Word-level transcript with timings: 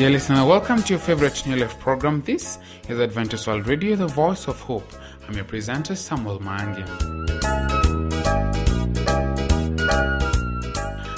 Dear 0.00 0.08
listener, 0.08 0.46
welcome 0.46 0.82
to 0.84 0.94
your 0.94 0.98
favorite 0.98 1.46
New 1.46 1.56
Life 1.56 1.78
program. 1.78 2.22
This 2.22 2.58
is 2.88 2.98
Adventist 2.98 3.46
World 3.46 3.66
Radio, 3.66 3.96
the 3.96 4.06
voice 4.06 4.48
of 4.48 4.58
hope. 4.60 4.90
I'm 5.28 5.34
your 5.34 5.44
presenter, 5.44 5.94
Samuel 5.94 6.38
Mangi. 6.40 6.82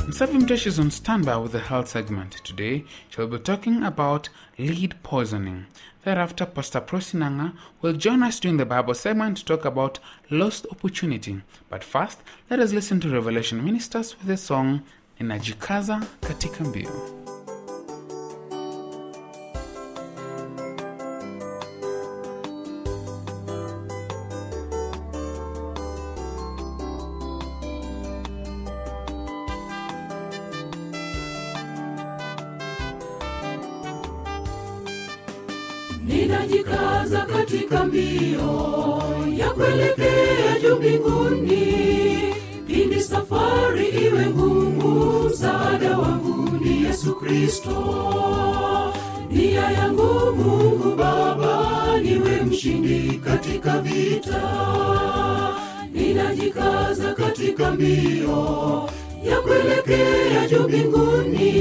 Msavi 0.08 0.40
Mtesh 0.40 0.66
is 0.66 0.80
on 0.80 0.90
standby 0.90 1.36
with 1.36 1.52
the 1.52 1.60
health 1.60 1.90
segment. 1.90 2.32
Today, 2.42 2.84
she'll 3.08 3.28
be 3.28 3.38
talking 3.38 3.84
about 3.84 4.28
lead 4.58 5.00
poisoning. 5.04 5.66
Thereafter, 6.04 6.44
Pastor 6.44 6.80
Prosinanga 6.80 7.54
will 7.82 7.92
join 7.92 8.24
us 8.24 8.40
during 8.40 8.56
the 8.56 8.66
Bible 8.66 8.94
segment 8.94 9.36
to 9.36 9.44
talk 9.44 9.64
about 9.64 10.00
lost 10.28 10.66
opportunity. 10.72 11.40
But 11.70 11.84
first, 11.84 12.18
let 12.50 12.58
us 12.58 12.72
listen 12.72 12.98
to 13.02 13.08
Revelation 13.08 13.64
Ministers 13.64 14.18
with 14.18 14.26
the 14.26 14.36
song 14.36 14.80
Ninajikaza 15.20 16.02
katika 16.20 16.64
mbio. 16.64 17.31
Ninajikaza 36.04 37.26
katika 37.32 37.84
mbio 37.84 39.02
ya 39.36 39.50
kuelekea 39.50 40.60
juu 40.62 40.76
mbinguni 40.76 41.66
pindi 42.66 43.00
safari 43.00 43.86
iwe 43.88 44.26
ngumu 44.26 45.22
msaada 45.28 45.98
wangu 45.98 46.64
ni 46.64 46.84
yesu 46.84 47.14
kristo. 47.14 47.76
Nia 49.30 49.70
yangu 49.70 50.36
mungu 50.36 50.96
baba 50.96 52.00
niwe 52.02 52.42
mshindi 52.42 53.18
katika 53.24 53.78
vita. 53.78 54.42
Ninajikaza 55.92 57.12
katika 57.14 57.70
mbio 57.70 58.88
ya 59.24 59.40
kuelekea 59.40 60.48
juu 60.50 60.62
mbinguni 60.68 61.52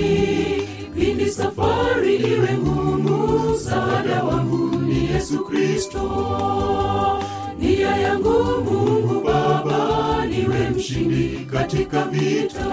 pindi 1.01 1.25
safari 1.31 2.15
iwe 2.15 2.51
ngumu 2.57 3.17
msaada 3.49 4.23
wangu 4.23 4.75
ni 4.87 5.09
yesu 5.13 5.45
kristo. 5.45 6.01
Nia 7.59 7.95
yangu 7.97 8.33
mungu 8.65 9.21
baba 9.25 10.25
niwe 10.25 10.69
mshindi 10.69 11.45
katika 11.51 12.01
vita. 12.05 12.65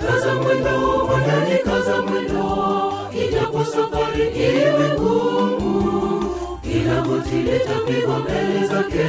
Kaza 0.00 0.34
mwendo 0.34 1.04
mwandani 1.06 1.58
kaza 1.64 2.02
mwendo. 2.02 2.92
Ijapo 3.26 3.64
safari 3.64 4.28
iwe 4.28 4.90
ngumu 4.94 6.30
kila 6.62 7.00
goti 7.00 7.36
litapigwa 7.36 8.18
mbele 8.18 8.66
zake 8.66 9.06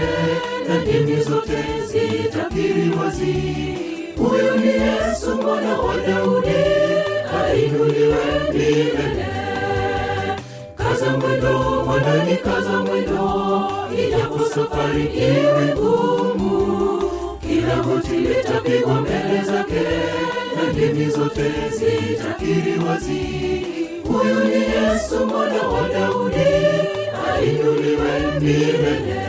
na 0.70 0.86
dini 0.86 1.22
zote 1.23 1.64
zitakiri 1.88 2.92
wazi. 3.00 3.36
Huyu 4.18 4.56
ni 4.60 4.68
yesu 4.68 5.36
mwana 5.42 5.78
wa 5.78 5.98
daudi 5.98 6.67
ainuliwe 7.88 8.52
milele 8.54 9.26
kaza 10.76 11.18
mwendo 11.18 11.84
mwandani 11.86 12.36
kaza 12.38 12.80
mwendo 12.80 13.62
ijapo 14.08 14.40
safari 14.46 15.04
iwe 15.04 15.76
ngumu 15.76 17.02
kila 17.42 17.76
goti 17.76 18.16
litapigwa 18.16 19.02
mbele 19.02 19.42
zake 19.46 19.86
na 20.56 20.72
ndimi 20.74 21.10
zote 21.10 21.52
zitakiri 21.78 22.80
wazi 22.88 23.22
huyu 24.08 24.40
ni 24.44 24.54
yesu 24.56 25.26
mwana 25.26 25.67
wa 25.67 25.90
daudi 25.90 26.48
ainuliwe 27.36 28.40
milele 28.40 29.22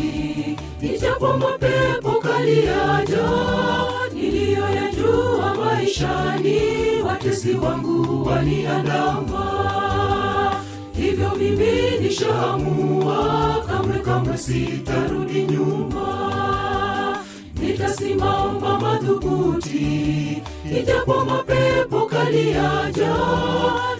madhubuti 0.00 0.56
ijapo 0.82 1.36
mapepo 1.38 2.10
kali 2.20 2.64
yaja 2.66 3.28
niliyoyajua 4.14 5.54
maishani 5.54 6.60
watesi 7.06 7.54
wangu 7.54 8.26
waniandama 8.28 9.44
hivyo 10.96 11.30
mimi 11.38 11.98
nishaamua 12.00 13.64
kamwe 13.68 13.98
kamwe 13.98 14.38
sitarudi 14.38 15.42
nyuma. 15.42 16.06
Nitasimama 17.62 18.78
madhubuti 18.78 20.42
ijapo 20.80 21.24
mapepo 21.24 22.06
kali 22.06 22.50
yaja 22.50 23.16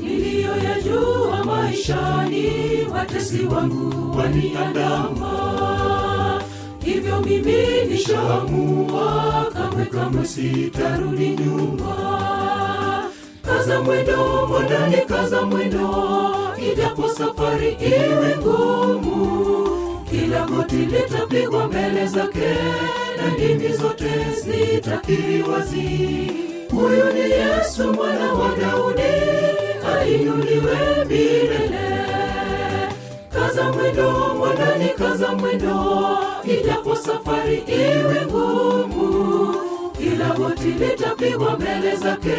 niliyoyajua 0.01 1.45
maishani 1.45 2.51
watesi 2.93 3.43
wangu 3.47 4.19
waniandama 4.19 5.60
hivyo 6.93 7.21
mimi 7.21 7.85
nishaamua 7.89 9.47
kamwe 9.53 9.85
kamwe 9.87 10.25
sitarudi 10.27 11.29
nyuma. 11.29 11.97
Kaza 13.43 13.81
mwendo 13.81 14.47
mwandani 14.49 14.97
kaza 14.97 15.43
mwendo 15.43 15.89
ijapo 16.73 17.09
safari 17.09 17.69
iwe 17.81 18.37
ngumu. 18.39 19.71
Kila 20.11 20.47
goti 20.47 20.77
litapigwa 20.77 21.67
mbele 21.69 22.07
zake 22.07 22.55
na 23.17 23.31
ndimi 23.35 23.73
zote 23.73 24.11
zitakiri 24.45 25.43
wazi 25.43 26.31
huyu 26.71 27.13
ni 27.15 27.21
yesu 27.31 27.93
mwana 27.93 28.33
wa 28.33 28.49
daudi 28.57 29.03
ainuliwe 29.99 31.05
milele. 31.09 32.01
Kaza 33.33 33.73
mwendo 33.73 34.35
mwandani 34.39 34.89
kaza 34.99 35.33
mwendo 35.33 35.75
ijapo 36.45 36.97
safari 36.97 37.57
iwe 37.67 38.27
ngumu 38.27 39.55
kila 39.99 40.29
goti 40.35 40.69
litapigwa 40.69 41.57
mbele 41.59 41.97
zake 41.97 42.37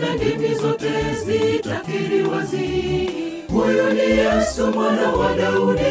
na 0.00 0.14
ndimi 0.14 0.54
zote 0.54 0.90
zitakiri 1.24 2.22
wazi 2.22 3.10
huyu 3.52 3.92
ni 3.92 4.00
yesu 4.18 4.66
mwana 4.66 5.12
wa 5.12 5.34
daudi 5.36 5.82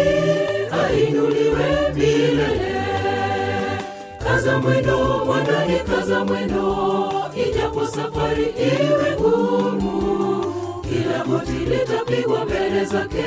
ainuliwe 0.84 1.91
milele. 1.96 2.72
Kaza 4.24 4.57
mwendo 4.59 5.25
mwanani, 5.25 5.80
kaza 5.80 6.25
mwendo 6.25 7.12
ijapo 7.35 7.88
safari 7.88 8.44
iwe 8.44 9.12
ngumu 9.19 10.46
kila 10.90 11.24
goti 11.25 11.51
litapigwa 11.51 12.46
mbele 12.46 12.85
zake 12.85 13.25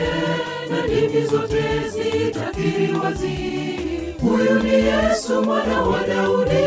na 0.71 0.87
ndimi 0.87 1.27
zote 1.27 1.63
zitakiri 1.89 2.93
wazi 3.05 3.81
huyu 4.25 4.63
ni 4.63 4.73
yesu 4.75 5.43
mwana 5.43 5.83
wa 5.83 6.01
daudi 6.07 6.65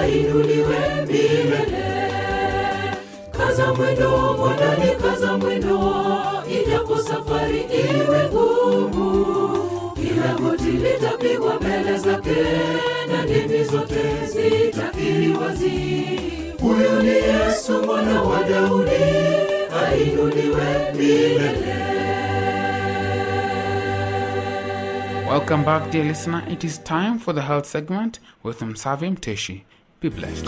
ainuliwe 0.00 0.78
milele. 1.06 1.86
Kaza 3.30 3.74
mwendo 3.74 4.10
mwanani 4.38 4.90
kaza 5.02 5.36
mwendo 5.38 5.94
ijapo 6.50 6.98
safari 6.98 7.60
iwe 7.60 8.28
ngumu. 8.28 9.26
Kila 9.94 10.34
goti 10.40 10.70
litapigwa 10.70 11.54
mbele 11.60 11.98
zake 11.98 12.36
na 13.12 13.22
ndimi 13.22 13.64
zote 13.64 14.02
zitakiri 14.26 15.32
wazi 15.32 15.70
huyu 16.60 17.02
ni 17.02 17.08
yesu 17.08 17.72
mwana 17.86 18.22
wa 18.22 18.42
daudi 18.42 19.04
ainuliwe 19.86 20.92
milele 20.94 21.95
Welcome 25.26 25.64
back, 25.64 25.90
dear 25.90 26.04
listener. 26.04 26.44
It 26.46 26.62
is 26.62 26.78
time 26.78 27.18
for 27.18 27.32
the 27.32 27.42
health 27.42 27.66
segment 27.66 28.20
with 28.44 28.60
Msavi 28.60 29.18
Teshi. 29.18 29.64
Be 29.98 30.08
blessed. 30.08 30.46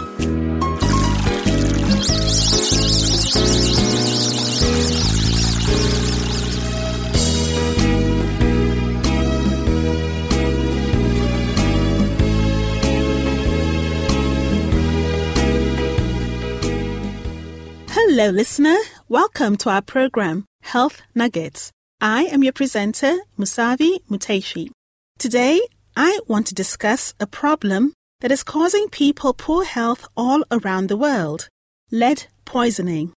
Hello, 17.90 18.30
listener. 18.30 18.76
Welcome 19.08 19.56
to 19.56 19.70
our 19.70 19.82
program, 19.82 20.44
Health 20.62 21.02
Nuggets. 21.16 21.72
I 22.00 22.26
am 22.26 22.44
your 22.44 22.52
presenter, 22.52 23.18
Musavi 23.36 24.04
Muteshi. 24.08 24.70
Today, 25.18 25.60
I 25.96 26.20
want 26.28 26.46
to 26.46 26.54
discuss 26.54 27.12
a 27.18 27.26
problem 27.26 27.92
that 28.20 28.30
is 28.30 28.44
causing 28.44 28.88
people 28.88 29.34
poor 29.34 29.64
health 29.64 30.06
all 30.16 30.44
around 30.52 30.86
the 30.86 30.96
world 30.96 31.48
lead 31.90 32.26
poisoning. 32.44 33.14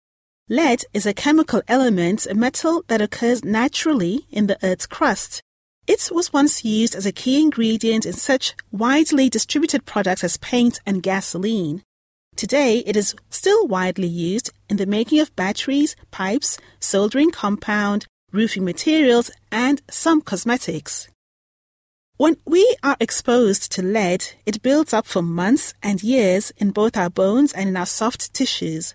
Lead 0.49 0.85
is 0.95 1.05
a 1.05 1.13
chemical 1.13 1.61
element, 1.69 2.25
a 2.25 2.35
metal 2.35 2.83
that 2.89 3.03
occurs 3.03 3.45
naturally 3.45 4.25
in 4.31 4.47
the 4.47 4.57
Earth's 4.63 4.87
crust. 4.87 5.43
It 5.87 6.09
was 6.11 6.33
once 6.33 6.65
used 6.65 6.95
as 6.95 7.05
a 7.05 7.13
key 7.13 7.43
ingredient 7.43 8.07
in 8.07 8.15
such 8.15 8.55
widely 8.73 9.29
distributed 9.29 9.85
products 9.85 10.25
as 10.25 10.39
paint 10.39 10.81
and 10.87 11.03
gasoline. 11.03 11.83
Today, 12.35 12.79
it 12.87 12.97
is 12.97 13.15
still 13.29 13.67
widely 13.67 14.09
used 14.09 14.51
in 14.71 14.79
the 14.79 14.87
making 14.87 15.21
of 15.21 15.37
batteries, 15.37 15.97
pipes, 16.11 16.57
soldering 16.79 17.31
compound, 17.31 18.07
roofing 18.33 18.65
materials, 18.65 19.31
and 19.51 19.83
some 19.91 20.21
cosmetics. 20.21 21.09
When 22.17 22.37
we 22.45 22.77
are 22.83 22.99
exposed 23.01 23.73
to 23.73 23.83
lead, 23.83 24.33
it 24.45 24.63
builds 24.63 24.93
up 24.93 25.07
for 25.07 25.23
months 25.23 25.73
and 25.83 26.03
years 26.03 26.53
in 26.59 26.71
both 26.71 26.97
our 26.97 27.09
bones 27.09 27.53
and 27.55 27.69
in 27.69 27.77
our 27.77 27.87
soft 27.87 28.35
tissues. 28.35 28.95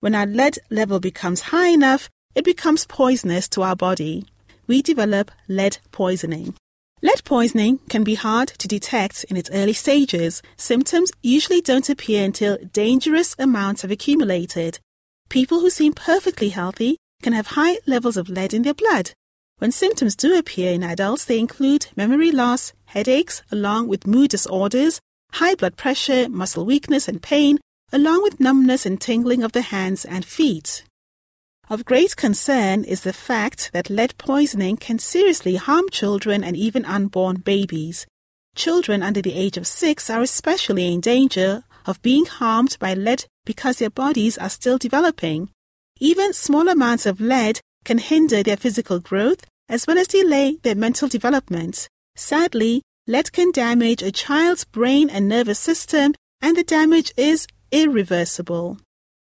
When 0.00 0.14
our 0.14 0.26
lead 0.26 0.58
level 0.70 0.98
becomes 0.98 1.52
high 1.52 1.68
enough, 1.68 2.08
it 2.34 2.44
becomes 2.44 2.86
poisonous 2.86 3.48
to 3.50 3.62
our 3.62 3.76
body. 3.76 4.26
We 4.66 4.80
develop 4.80 5.30
lead 5.46 5.76
poisoning. 5.92 6.54
Lead 7.02 7.22
poisoning 7.24 7.80
can 7.90 8.02
be 8.02 8.14
hard 8.14 8.48
to 8.48 8.66
detect 8.66 9.24
in 9.24 9.36
its 9.36 9.50
early 9.50 9.74
stages. 9.74 10.40
Symptoms 10.56 11.12
usually 11.22 11.60
don't 11.60 11.90
appear 11.90 12.24
until 12.24 12.56
dangerous 12.72 13.36
amounts 13.38 13.82
have 13.82 13.90
accumulated. 13.90 14.78
People 15.28 15.60
who 15.60 15.68
seem 15.68 15.92
perfectly 15.92 16.48
healthy 16.48 16.96
can 17.24 17.32
have 17.32 17.56
high 17.56 17.78
levels 17.86 18.18
of 18.18 18.28
lead 18.28 18.52
in 18.52 18.62
their 18.62 18.74
blood. 18.74 19.12
When 19.56 19.72
symptoms 19.72 20.14
do 20.14 20.36
appear 20.38 20.72
in 20.72 20.82
adults, 20.82 21.24
they 21.24 21.38
include 21.38 21.86
memory 21.96 22.30
loss, 22.30 22.74
headaches, 22.84 23.42
along 23.50 23.88
with 23.88 24.06
mood 24.06 24.28
disorders, 24.28 25.00
high 25.32 25.54
blood 25.54 25.78
pressure, 25.78 26.28
muscle 26.28 26.66
weakness 26.66 27.08
and 27.08 27.22
pain, 27.22 27.58
along 27.90 28.22
with 28.22 28.40
numbness 28.40 28.84
and 28.84 29.00
tingling 29.00 29.42
of 29.42 29.52
the 29.52 29.62
hands 29.62 30.04
and 30.04 30.26
feet. 30.26 30.84
Of 31.70 31.86
great 31.86 32.14
concern 32.14 32.84
is 32.84 33.00
the 33.00 33.14
fact 33.14 33.70
that 33.72 33.88
lead 33.88 34.18
poisoning 34.18 34.76
can 34.76 34.98
seriously 34.98 35.56
harm 35.56 35.88
children 35.90 36.44
and 36.44 36.58
even 36.58 36.84
unborn 36.84 37.36
babies. 37.36 38.06
Children 38.54 39.02
under 39.02 39.22
the 39.22 39.32
age 39.32 39.56
of 39.56 39.66
six 39.66 40.10
are 40.10 40.20
especially 40.20 40.92
in 40.92 41.00
danger 41.00 41.64
of 41.86 42.02
being 42.02 42.26
harmed 42.26 42.76
by 42.78 42.92
lead 42.92 43.24
because 43.46 43.78
their 43.78 43.88
bodies 44.04 44.36
are 44.36 44.50
still 44.50 44.76
developing. 44.76 45.48
Even 46.04 46.34
small 46.34 46.68
amounts 46.68 47.06
of 47.06 47.18
lead 47.18 47.60
can 47.86 47.96
hinder 47.96 48.42
their 48.42 48.58
physical 48.58 48.98
growth 48.98 49.46
as 49.70 49.86
well 49.86 49.96
as 49.96 50.08
delay 50.08 50.58
their 50.62 50.74
mental 50.74 51.08
development. 51.08 51.88
Sadly, 52.14 52.82
lead 53.06 53.32
can 53.32 53.50
damage 53.52 54.02
a 54.02 54.12
child's 54.12 54.66
brain 54.66 55.08
and 55.08 55.26
nervous 55.26 55.58
system, 55.58 56.12
and 56.42 56.58
the 56.58 56.62
damage 56.62 57.10
is 57.16 57.46
irreversible. 57.72 58.76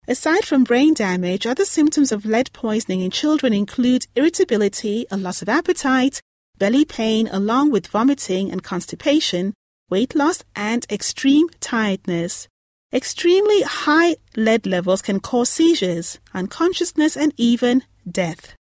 Aside 0.08 0.46
from 0.46 0.64
brain 0.64 0.94
damage, 0.94 1.46
other 1.46 1.66
symptoms 1.66 2.14
of 2.14 2.26
lead 2.26 2.54
poisoning 2.54 3.02
in 3.02 3.12
children 3.12 3.52
include 3.52 4.08
irritability, 4.16 5.06
a 5.12 5.18
loss 5.18 5.42
of 5.42 5.50
appetite, 5.50 6.22
belly 6.58 6.86
pain, 6.86 7.28
along 7.34 7.72
with 7.72 7.88
vomiting 7.88 8.50
and 8.50 8.64
constipation, 8.64 9.54
weight 9.90 10.16
loss, 10.16 10.46
and 10.56 10.86
extreme 10.90 11.50
tiredness. 11.60 12.48
Extremely 12.94 13.62
high 13.62 14.18
lead 14.36 14.66
levels 14.66 15.02
can 15.02 15.22
cause 15.22 15.50
seizures, 15.50 16.20
unconsciousness, 16.34 17.16
and 17.16 17.34
even 17.38 17.84
death. 18.10 18.54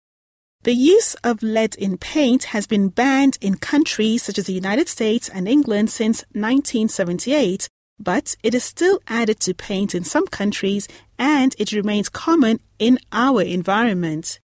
The 0.63 0.73
use 0.73 1.15
of 1.25 1.43
lead 1.43 1.75
in 1.75 1.99
paint 1.99 2.45
has 2.45 2.69
been 2.69 2.91
banned 2.91 3.39
in 3.41 3.57
countries 3.57 4.23
such 4.23 4.39
as 4.39 4.47
the 4.47 4.53
United 4.53 4.89
States 4.89 5.29
and 5.29 5.49
England 5.49 5.91
since 5.91 6.23
1978, 6.33 7.69
but 7.99 8.37
it 8.45 8.55
is 8.55 8.63
still 8.63 9.01
added 9.09 9.41
to 9.41 9.55
paint 9.55 9.97
in 9.97 10.05
some 10.05 10.29
countries 10.29 10.87
and 11.19 11.57
it 11.59 11.73
remains 11.73 12.09
common 12.09 12.61
in 12.79 12.99
our 13.11 13.43
environment. 13.43 14.39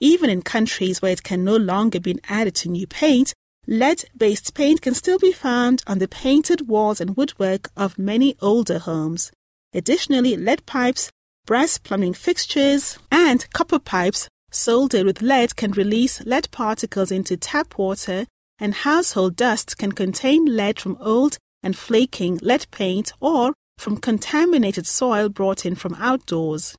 Even 0.00 0.28
in 0.28 0.42
countries 0.42 1.00
where 1.00 1.12
it 1.12 1.22
can 1.22 1.44
no 1.44 1.56
longer 1.56 2.00
be 2.00 2.18
added 2.28 2.56
to 2.56 2.68
new 2.68 2.86
paint, 2.86 3.32
lead 3.66 4.04
based 4.16 4.54
paint 4.54 4.82
can 4.82 4.94
still 4.94 5.18
be 5.18 5.32
found 5.32 5.82
on 5.86 5.98
the 5.98 6.08
painted 6.08 6.68
walls 6.68 7.00
and 7.00 7.16
woodwork 7.16 7.70
of 7.76 7.98
many 7.98 8.36
older 8.40 8.78
homes. 8.78 9.30
Additionally, 9.72 10.36
lead 10.36 10.66
pipes, 10.66 11.10
brass 11.46 11.78
plumbing 11.78 12.14
fixtures, 12.14 12.98
and 13.10 13.50
copper 13.52 13.78
pipes 13.78 14.28
soldered 14.50 15.06
with 15.06 15.22
lead 15.22 15.56
can 15.56 15.72
release 15.72 16.24
lead 16.26 16.50
particles 16.50 17.12
into 17.12 17.36
tap 17.36 17.78
water, 17.78 18.26
and 18.58 18.74
household 18.74 19.36
dust 19.36 19.78
can 19.78 19.92
contain 19.92 20.56
lead 20.56 20.80
from 20.80 20.98
old 21.00 21.38
and 21.62 21.76
flaking 21.76 22.38
lead 22.42 22.66
paint 22.70 23.12
or 23.20 23.52
from 23.78 23.96
contaminated 23.96 24.86
soil 24.86 25.28
brought 25.28 25.64
in 25.64 25.74
from 25.74 25.94
outdoors. 25.94 26.76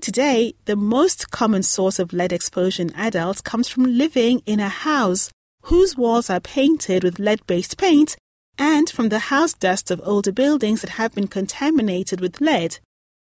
Today, 0.00 0.54
the 0.64 0.76
most 0.76 1.30
common 1.30 1.62
source 1.62 1.98
of 1.98 2.12
lead 2.12 2.32
exposure 2.32 2.82
in 2.82 2.94
adults 2.94 3.40
comes 3.40 3.68
from 3.68 3.84
living 3.84 4.42
in 4.46 4.60
a 4.60 4.68
house 4.68 5.30
whose 5.62 5.96
walls 5.96 6.30
are 6.30 6.40
painted 6.40 7.04
with 7.04 7.18
lead 7.18 7.46
based 7.46 7.76
paint 7.76 8.16
and 8.58 8.90
from 8.90 9.08
the 9.08 9.30
house 9.30 9.52
dust 9.52 9.90
of 9.90 10.00
older 10.04 10.32
buildings 10.32 10.82
that 10.82 10.90
have 10.90 11.14
been 11.14 11.28
contaminated 11.28 12.20
with 12.20 12.40
lead. 12.40 12.78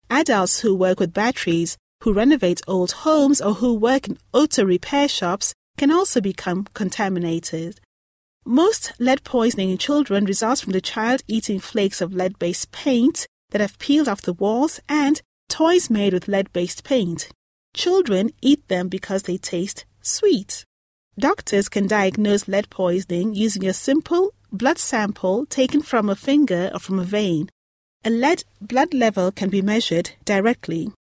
Adults 0.09 0.61
who 0.61 0.75
work 0.75 0.99
with 0.99 1.13
batteries, 1.13 1.77
who 2.03 2.13
renovate 2.13 2.61
old 2.67 2.91
homes, 2.91 3.39
or 3.39 3.55
who 3.55 3.73
work 3.73 4.07
in 4.07 4.17
auto 4.33 4.63
repair 4.63 5.07
shops 5.07 5.53
can 5.77 5.91
also 5.91 6.19
become 6.19 6.65
contaminated. 6.73 7.79
Most 8.45 8.93
lead 8.99 9.23
poisoning 9.23 9.69
in 9.69 9.77
children 9.77 10.25
results 10.25 10.61
from 10.61 10.73
the 10.73 10.81
child 10.81 11.21
eating 11.27 11.59
flakes 11.59 12.01
of 12.01 12.13
lead 12.13 12.39
based 12.39 12.71
paint 12.71 13.27
that 13.51 13.61
have 13.61 13.77
peeled 13.79 14.07
off 14.07 14.21
the 14.21 14.33
walls 14.33 14.79
and 14.89 15.21
toys 15.47 15.89
made 15.89 16.13
with 16.13 16.27
lead 16.27 16.51
based 16.53 16.83
paint. 16.83 17.29
Children 17.73 18.31
eat 18.41 18.67
them 18.67 18.87
because 18.87 19.23
they 19.23 19.37
taste 19.37 19.85
sweet. 20.01 20.65
Doctors 21.19 21.67
can 21.67 21.85
diagnose 21.85 22.47
lead 22.47 22.69
poisoning 22.69 23.35
using 23.35 23.67
a 23.67 23.73
simple 23.73 24.33
blood 24.53 24.77
sample 24.77 25.45
taken 25.47 25.81
from 25.81 26.07
a 26.07 26.15
finger 26.15 26.71
or 26.73 26.79
from 26.79 26.97
a 26.97 27.03
vein. 27.03 27.49
A 28.05 28.09
lead 28.09 28.45
blood 28.61 28.93
level 28.93 29.29
can 29.29 29.49
be 29.49 29.61
measured 29.61 30.11
directly. 30.23 30.93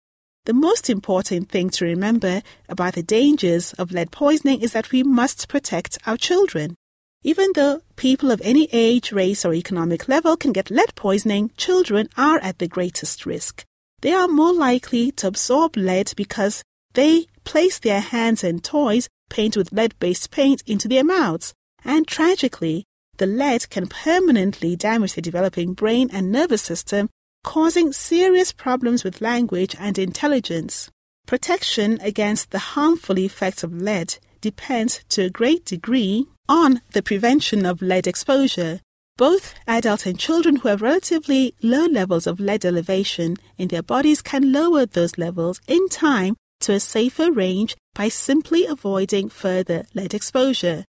The 0.47 0.55
most 0.55 0.89
important 0.89 1.51
thing 1.51 1.69
to 1.69 1.85
remember 1.85 2.41
about 2.67 2.95
the 2.95 3.03
dangers 3.03 3.75
of 3.75 3.93
lead 3.93 4.11
poisoning 4.11 4.63
is 4.63 4.73
that 4.73 4.91
we 4.91 5.03
must 5.03 5.49
protect 5.49 5.99
our 6.07 6.17
children. 6.17 6.77
Even 7.23 7.53
though 7.55 7.83
people 7.97 8.31
of 8.31 8.41
any 8.43 8.71
age, 8.73 9.13
race, 9.13 9.45
or 9.45 9.53
economic 9.53 10.09
level 10.09 10.35
can 10.35 10.53
get 10.53 10.71
lead 10.71 10.95
poisoning, 10.95 11.51
children 11.59 12.09
are 12.17 12.39
at 12.39 12.59
the 12.59 12.69
greatest 12.69 13.27
risk. 13.27 13.65
They 14.01 14.15
are 14.15 14.29
more 14.29 14.55
likely 14.55 15.13
to 15.13 15.27
absorb 15.27 15.77
lead 15.77 16.15
because 16.17 16.63
they 16.95 17.27
place 17.45 17.79
their 17.79 18.01
hands 18.01 18.43
and 18.43 18.65
toys 18.65 19.11
painted 19.29 19.59
with 19.59 19.73
lead 19.73 19.99
based 19.99 20.31
paint 20.31 20.63
into 20.67 20.89
their 20.89 21.05
mouths. 21.05 21.55
And 21.85 22.07
tragically, 22.07 22.85
the 23.19 23.27
lead 23.27 23.71
can 23.71 23.87
permanently 23.87 24.77
damage 24.77 25.15
the 25.15 25.23
developing 25.23 25.73
brain 25.73 26.11
and 26.13 26.31
nervous 26.31 26.63
system, 26.63 27.09
causing 27.45 27.93
serious 27.93 28.53
problems 28.53 29.05
with 29.05 29.21
language 29.21 29.75
and 29.79 29.99
intelligence. 29.99 30.91
Protection 31.27 31.99
against 32.03 32.51
the 32.51 32.59
harmful 32.59 33.19
effects 33.19 33.63
of 33.63 33.73
lead 33.75 34.19
depends 34.41 35.03
to 35.09 35.23
a 35.25 35.31
great 35.31 35.65
degree 35.65 36.27
on 36.49 36.81
the 36.93 37.03
prevention 37.03 37.67
of 37.67 37.83
lead 37.83 38.07
exposure. 38.07 38.81
Both 39.17 39.55
adults 39.67 40.07
and 40.07 40.19
children 40.19 40.57
who 40.57 40.69
have 40.69 40.83
relatively 40.83 41.55
low 41.63 41.87
levels 41.87 42.27
of 42.27 42.39
lead 42.39 42.65
elevation 42.65 43.37
in 43.57 43.69
their 43.69 43.83
bodies 43.83 44.21
can 44.21 44.53
lower 44.53 44.85
those 44.85 45.17
levels 45.17 45.61
in 45.67 45.89
time 45.89 46.37
to 46.61 46.73
a 46.73 46.81
safer 46.81 47.31
range 47.31 47.77
by 47.95 48.09
simply 48.09 48.67
avoiding 48.67 49.29
further 49.29 49.87
lead 49.95 50.15
exposure. 50.15 50.85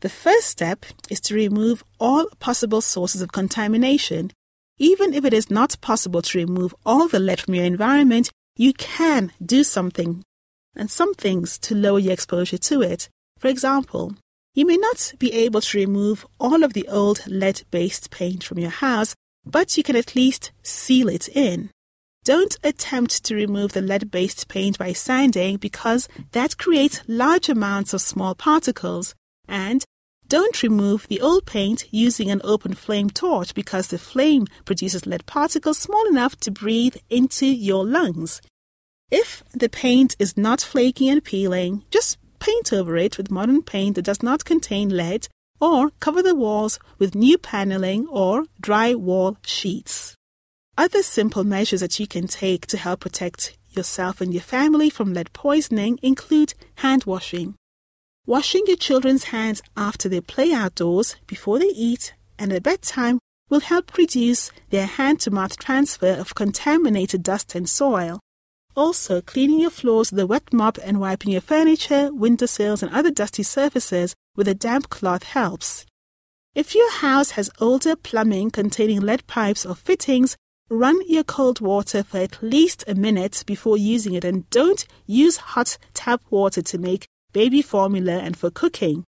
The 0.00 0.08
first 0.08 0.46
step 0.48 0.86
is 1.10 1.20
to 1.22 1.34
remove 1.34 1.82
all 1.98 2.26
possible 2.38 2.80
sources 2.80 3.20
of 3.20 3.32
contamination. 3.32 4.30
Even 4.78 5.12
if 5.12 5.24
it 5.24 5.32
is 5.32 5.50
not 5.50 5.80
possible 5.80 6.22
to 6.22 6.38
remove 6.38 6.74
all 6.86 7.08
the 7.08 7.18
lead 7.18 7.40
from 7.40 7.54
your 7.54 7.64
environment, 7.64 8.30
you 8.56 8.72
can 8.72 9.32
do 9.44 9.64
something 9.64 10.22
and 10.76 10.90
some 10.90 11.14
things 11.14 11.58
to 11.58 11.74
lower 11.74 11.98
your 11.98 12.12
exposure 12.12 12.58
to 12.58 12.82
it. 12.82 13.08
For 13.38 13.48
example, 13.48 14.14
you 14.54 14.66
may 14.66 14.76
not 14.76 15.14
be 15.18 15.32
able 15.32 15.60
to 15.60 15.78
remove 15.78 16.26
all 16.38 16.62
of 16.62 16.72
the 16.72 16.88
old 16.88 17.26
lead 17.26 17.62
based 17.70 18.10
paint 18.10 18.44
from 18.44 18.58
your 18.58 18.70
house, 18.70 19.14
but 19.44 19.76
you 19.76 19.82
can 19.82 19.96
at 19.96 20.14
least 20.14 20.52
seal 20.62 21.08
it 21.08 21.28
in. 21.28 21.70
Don't 22.28 22.58
attempt 22.62 23.24
to 23.24 23.34
remove 23.34 23.72
the 23.72 23.80
lead 23.80 24.10
based 24.10 24.48
paint 24.48 24.76
by 24.76 24.92
sanding 24.92 25.56
because 25.56 26.10
that 26.32 26.58
creates 26.58 27.00
large 27.08 27.48
amounts 27.48 27.94
of 27.94 28.02
small 28.02 28.34
particles. 28.34 29.14
And 29.48 29.82
don't 30.28 30.62
remove 30.62 31.08
the 31.08 31.22
old 31.22 31.46
paint 31.46 31.86
using 31.90 32.30
an 32.30 32.42
open 32.44 32.74
flame 32.74 33.08
torch 33.08 33.54
because 33.54 33.86
the 33.86 33.96
flame 33.96 34.46
produces 34.66 35.06
lead 35.06 35.24
particles 35.24 35.78
small 35.78 36.06
enough 36.06 36.36
to 36.40 36.50
breathe 36.50 36.96
into 37.08 37.46
your 37.46 37.86
lungs. 37.86 38.42
If 39.10 39.42
the 39.54 39.70
paint 39.70 40.14
is 40.18 40.36
not 40.36 40.60
flaking 40.60 41.08
and 41.08 41.24
peeling, 41.24 41.84
just 41.90 42.18
paint 42.40 42.74
over 42.74 42.98
it 42.98 43.16
with 43.16 43.30
modern 43.30 43.62
paint 43.62 43.94
that 43.94 44.04
does 44.04 44.22
not 44.22 44.44
contain 44.44 44.90
lead, 44.90 45.28
or 45.62 45.92
cover 45.98 46.22
the 46.22 46.34
walls 46.34 46.78
with 46.98 47.14
new 47.14 47.38
paneling 47.38 48.06
or 48.08 48.44
dry 48.60 48.94
wall 48.94 49.38
sheets. 49.46 50.17
Other 50.78 51.02
simple 51.02 51.42
measures 51.42 51.80
that 51.80 51.98
you 51.98 52.06
can 52.06 52.28
take 52.28 52.64
to 52.68 52.76
help 52.76 53.00
protect 53.00 53.58
yourself 53.72 54.20
and 54.20 54.32
your 54.32 54.44
family 54.44 54.88
from 54.90 55.12
lead 55.12 55.32
poisoning 55.32 55.98
include 56.04 56.54
hand 56.76 57.02
washing. 57.02 57.56
Washing 58.26 58.62
your 58.68 58.76
children's 58.76 59.24
hands 59.24 59.60
after 59.76 60.08
they 60.08 60.20
play 60.20 60.52
outdoors, 60.52 61.16
before 61.26 61.58
they 61.58 61.72
eat, 61.74 62.14
and 62.38 62.52
at 62.52 62.62
bedtime 62.62 63.18
will 63.50 63.58
help 63.58 63.96
reduce 63.96 64.52
their 64.70 64.86
hand 64.86 65.18
to 65.22 65.32
mouth 65.32 65.58
transfer 65.58 66.12
of 66.12 66.36
contaminated 66.36 67.24
dust 67.24 67.56
and 67.56 67.68
soil. 67.68 68.20
Also, 68.76 69.20
cleaning 69.20 69.58
your 69.58 69.70
floors 69.70 70.12
with 70.12 70.20
a 70.20 70.28
wet 70.28 70.52
mop 70.52 70.78
and 70.84 71.00
wiping 71.00 71.32
your 71.32 71.40
furniture, 71.40 72.14
windowsills, 72.14 72.84
and 72.84 72.94
other 72.94 73.10
dusty 73.10 73.42
surfaces 73.42 74.14
with 74.36 74.46
a 74.46 74.54
damp 74.54 74.90
cloth 74.90 75.24
helps. 75.24 75.84
If 76.54 76.76
your 76.76 76.92
house 76.92 77.32
has 77.32 77.50
older 77.58 77.96
plumbing 77.96 78.52
containing 78.52 79.00
lead 79.00 79.26
pipes 79.26 79.66
or 79.66 79.74
fittings, 79.74 80.36
run 80.70 81.00
your 81.08 81.24
cold 81.24 81.60
water 81.60 82.02
for 82.02 82.18
at 82.18 82.42
least 82.42 82.84
a 82.86 82.94
minute 82.94 83.42
before 83.46 83.76
using 83.76 84.14
it 84.14 84.24
and 84.24 84.48
don't 84.50 84.86
use 85.06 85.38
hot 85.38 85.78
tap 85.94 86.20
water 86.30 86.60
to 86.62 86.78
make 86.78 87.06
baby 87.32 87.62
formula 87.62 88.18
and 88.18 88.36
for 88.36 88.50
cooking. 88.50 89.04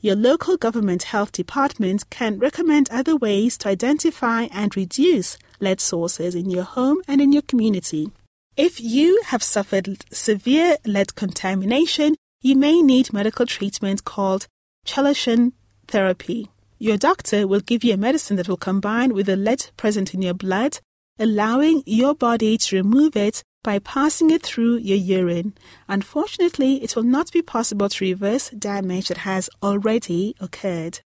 Your 0.00 0.16
local 0.16 0.56
government 0.56 1.04
health 1.04 1.32
department 1.32 2.10
can 2.10 2.38
recommend 2.38 2.90
other 2.90 3.16
ways 3.16 3.56
to 3.58 3.68
identify 3.68 4.42
and 4.52 4.76
reduce 4.76 5.38
lead 5.60 5.80
sources 5.80 6.34
in 6.34 6.50
your 6.50 6.64
home 6.64 7.00
and 7.08 7.20
in 7.20 7.32
your 7.32 7.42
community. 7.42 8.10
If 8.56 8.80
you 8.80 9.22
have 9.26 9.42
suffered 9.42 10.04
severe 10.12 10.76
lead 10.84 11.14
contamination, 11.14 12.14
you 12.42 12.56
may 12.56 12.82
need 12.82 13.12
medical 13.12 13.46
treatment 13.46 14.04
called 14.04 14.46
chelation 14.86 15.52
therapy. 15.88 16.50
Your 16.78 16.96
doctor 16.96 17.46
will 17.46 17.60
give 17.60 17.82
you 17.82 17.94
a 17.94 17.98
medicine 17.98 18.36
that 18.36 18.48
will 18.48 18.56
combine 18.56 19.14
with 19.14 19.26
the 19.26 19.36
lead 19.36 19.70
present 19.76 20.14
in 20.14 20.20
your 20.22 20.34
blood, 20.34 20.78
allowing 21.18 21.82
your 21.86 22.14
body 22.14 22.58
to 22.58 22.76
remove 22.76 23.16
it 23.16 23.42
by 23.62 23.78
passing 23.78 24.30
it 24.30 24.42
through 24.42 24.76
your 24.76 24.96
urine. 24.96 25.54
Unfortunately, 25.88 26.82
it 26.82 26.94
will 26.94 27.02
not 27.02 27.32
be 27.32 27.42
possible 27.42 27.88
to 27.88 28.04
reverse 28.04 28.50
damage 28.50 29.08
that 29.08 29.18
has 29.18 29.50
already 29.62 30.36
occurred. 30.40 31.00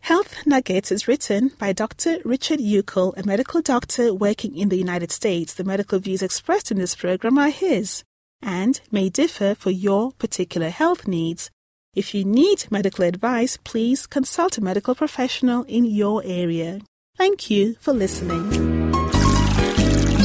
Health 0.00 0.46
Nuggets 0.46 0.92
is 0.92 1.08
written 1.08 1.52
by 1.58 1.72
Dr. 1.72 2.18
Richard 2.24 2.60
Uckel, 2.60 3.16
a 3.16 3.26
medical 3.26 3.62
doctor 3.62 4.12
working 4.12 4.54
in 4.54 4.68
the 4.68 4.76
United 4.76 5.10
States. 5.10 5.54
The 5.54 5.64
medical 5.64 5.98
views 5.98 6.22
expressed 6.22 6.70
in 6.70 6.78
this 6.78 6.94
program 6.94 7.38
are 7.38 7.48
his 7.48 8.04
and 8.42 8.80
may 8.92 9.08
differ 9.08 9.54
for 9.54 9.70
your 9.70 10.12
particular 10.12 10.68
health 10.68 11.08
needs. 11.08 11.50
If 11.94 12.14
you 12.14 12.24
need 12.24 12.70
medical 12.70 13.04
advice, 13.04 13.56
please 13.56 14.06
consult 14.06 14.58
a 14.58 14.60
medical 14.60 14.94
professional 14.94 15.62
in 15.64 15.84
your 15.84 16.22
area. 16.24 16.80
Thank 17.16 17.48
you 17.48 17.76
for 17.80 17.92
listening. 17.92 18.73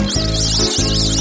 Música 0.09 1.18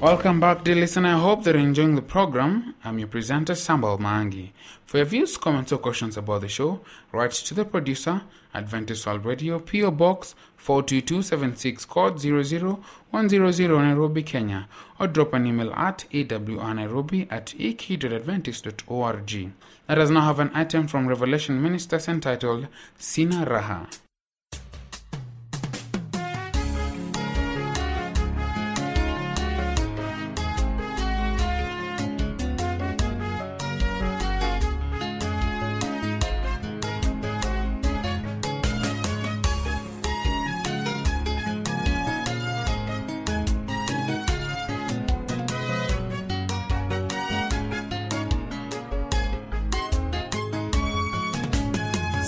Welcome 0.00 0.40
back, 0.40 0.64
dear 0.64 0.76
listener. 0.76 1.10
I 1.10 1.18
hope 1.18 1.44
that 1.44 1.54
you're 1.54 1.62
enjoying 1.62 1.94
the 1.94 2.00
program. 2.00 2.74
I'm 2.82 2.98
your 2.98 3.08
presenter, 3.08 3.54
Samuel 3.54 3.98
Mangi. 3.98 4.52
For 4.86 4.96
your 4.96 5.04
views, 5.04 5.36
comments, 5.36 5.72
or 5.72 5.78
questions 5.78 6.16
about 6.16 6.40
the 6.40 6.48
show, 6.48 6.80
write 7.12 7.32
to 7.32 7.52
the 7.52 7.66
producer, 7.66 8.22
Adventist 8.54 9.06
World 9.06 9.26
Radio, 9.26 9.58
PO 9.58 9.90
Box 9.90 10.34
42276, 10.56 11.84
code 11.84 12.18
00100 12.18 13.68
Nairobi, 13.68 14.22
Kenya, 14.22 14.68
or 14.98 15.06
drop 15.06 15.34
an 15.34 15.46
email 15.46 15.70
at 15.74 16.06
awrnairobi 16.10 17.30
at 17.30 17.54
ek.adventist.org. 17.60 19.52
Let 19.86 19.98
us 19.98 20.08
now 20.08 20.22
have 20.22 20.40
an 20.40 20.50
item 20.54 20.88
from 20.88 21.08
Revelation 21.08 21.62
Ministers 21.62 22.08
entitled 22.08 22.68
Sina 22.96 23.44
Raha. 23.44 23.86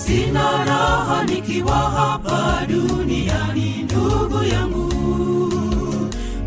Sina 0.05 0.65
raha 0.65 1.23
nikiwa 1.23 1.75
hapa 1.75 2.65
duniani 2.67 3.83
ndugu 3.83 4.43
yangu. 4.43 4.93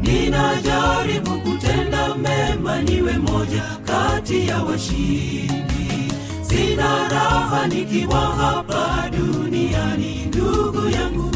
Ninajaribu 0.02 1.30
kutenda 1.40 2.14
mema 2.14 2.82
niwe 2.82 3.18
moja 3.18 3.62
kati 3.86 4.48
ya 4.48 4.62
washindi. 4.62 6.12
Sina 6.42 7.08
raha 7.08 7.66
nikiwa 7.66 8.20
hapa 8.20 9.10
duniani 9.10 10.26
ndugu 10.26 10.88
yangu. 10.90 11.30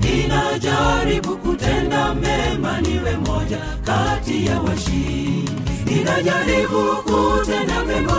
Ninajaribu 0.00 1.36
kutenda 1.36 2.14
mema 2.14 2.80
niwe 2.80 3.16
moja 3.16 3.58
kati 3.84 4.46
ya 4.46 4.60
washindi. 4.60 5.50
Ninajaribu 5.86 6.82
kutenda 7.04 7.84
mema 7.84 8.14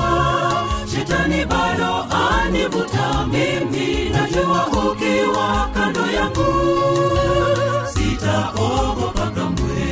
shetani 1.07 1.45
bado 1.45 2.05
anivuta 2.09 3.27
mimi 3.31 4.09
najua 4.09 4.67
ukiwa 4.67 5.69
kando 5.73 6.05
yangu. 6.11 6.49
Sitaogopa 7.93 9.31
kamwe 9.31 9.85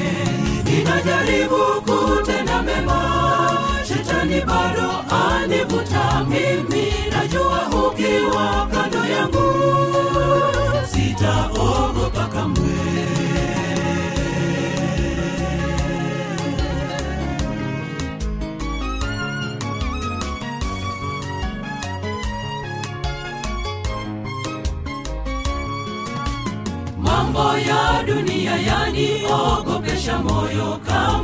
ninajaribu 0.65 1.81
kutenda 1.85 2.61
mema. 2.61 2.99
Shetani 3.87 4.41
bado 4.41 4.89
anivuta 5.25 6.25
mimi 6.29 6.93
najua 7.11 7.67
ukiwa 7.87 8.67
kando 8.71 9.05
yangu 9.05 9.62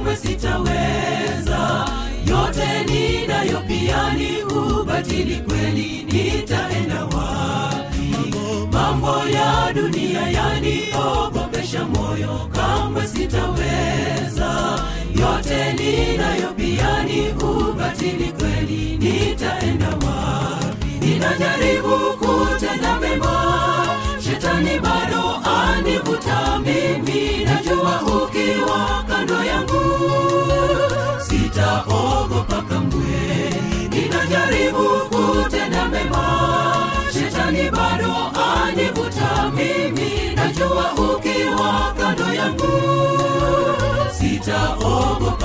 kamwe 0.09 0.15
sitaweza. 0.15 1.85
Yote 2.25 2.83
ninayo 2.85 3.61
pia 3.67 4.13
ni 4.13 4.43
ubatili 4.43 5.35
kweli 5.35 6.03
nitaenda 6.11 7.03
wapi? 7.05 8.35
Mambo 8.71 9.27
ya 9.29 9.73
dunia 9.73 10.21
yaniogombesha 10.29 11.85
moyo 11.85 12.49
kamwe 12.53 13.07
sitaweza. 13.07 14.79
Yote 15.15 15.73
ninayo 15.73 16.53
pia 16.57 17.03
ni 17.03 17.29
ubatili 17.43 18.31
kweli 18.39 18.97
nitaenda 18.97 19.87
wapi? 19.89 21.05
Ninajaribu 21.05 21.97
kutenda 22.19 22.99
mema 22.99 23.87
shetani 24.23 24.79
bado 24.79 25.35
anivuta 25.45 26.59
mimi 26.59 27.45
najua 27.45 28.01
ukiwa 28.01 29.03
kando 29.07 29.43
yangu 29.43 29.98
sitaogopa 32.39 32.79
mbwe 32.79 33.49
ninajaribu 33.89 34.89
kutenda 35.09 35.89
mema. 35.89 36.23
Shetani 37.13 37.69
bado 37.71 38.13
anivuta 38.63 39.51
mimi. 39.55 40.35
Najua 40.35 40.93
ukiwa 40.93 41.93
kando 41.97 42.33
yangu 42.33 42.71
sitaogopa 44.11 45.38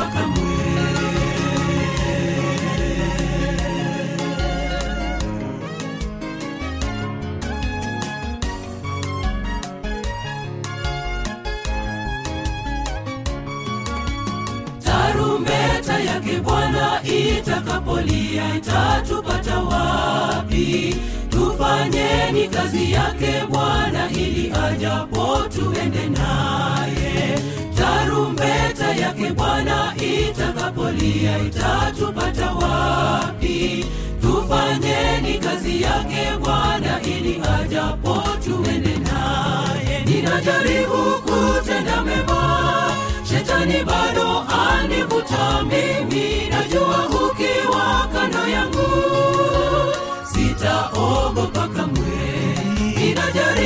Bwana 16.45 17.01
itakapolia 17.03 18.55
itatupata 18.57 19.59
wapi? 19.61 20.97
Tufanyeni 21.31 22.49
kazi 22.49 22.93
yake 22.93 23.43
Bwana 23.51 24.11
ili 24.11 24.53
ajapo 24.67 25.39
tuende 25.55 26.07
naye. 26.09 27.39
Tarumbeta 27.79 28.87
yake 28.95 29.33
Bwana 29.33 29.95
itakapolia 29.97 31.39
itatupata 31.39 32.51
wapi? 32.51 33.85
Tufanyeni 34.21 35.39
kazi 35.39 35.83
yake 35.83 36.37
Bwana 36.41 37.01
ili 37.03 37.41
ajapo 37.61 38.23
tuende 38.45 38.97
naye. 38.99 40.05
Ninajaribu 40.05 41.03
kuta 41.25 41.74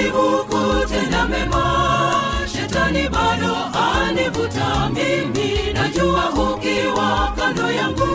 ninajaribu 0.09 0.45
kutenda 0.45 1.27
mema. 1.29 1.65
Shetani 2.53 3.09
bado 3.09 3.57
anivuta 3.75 4.91
mimi. 4.95 5.73
Najua 5.75 6.31
ukiwa 6.31 7.33
kando 7.37 7.71
yangu 7.73 8.09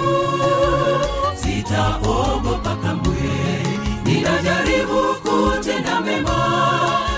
sitaogopa 1.35 2.75
kamwe. 2.75 3.17
Ninajaribu 4.05 5.15
kutenda 5.23 6.01
mema. 6.01 6.38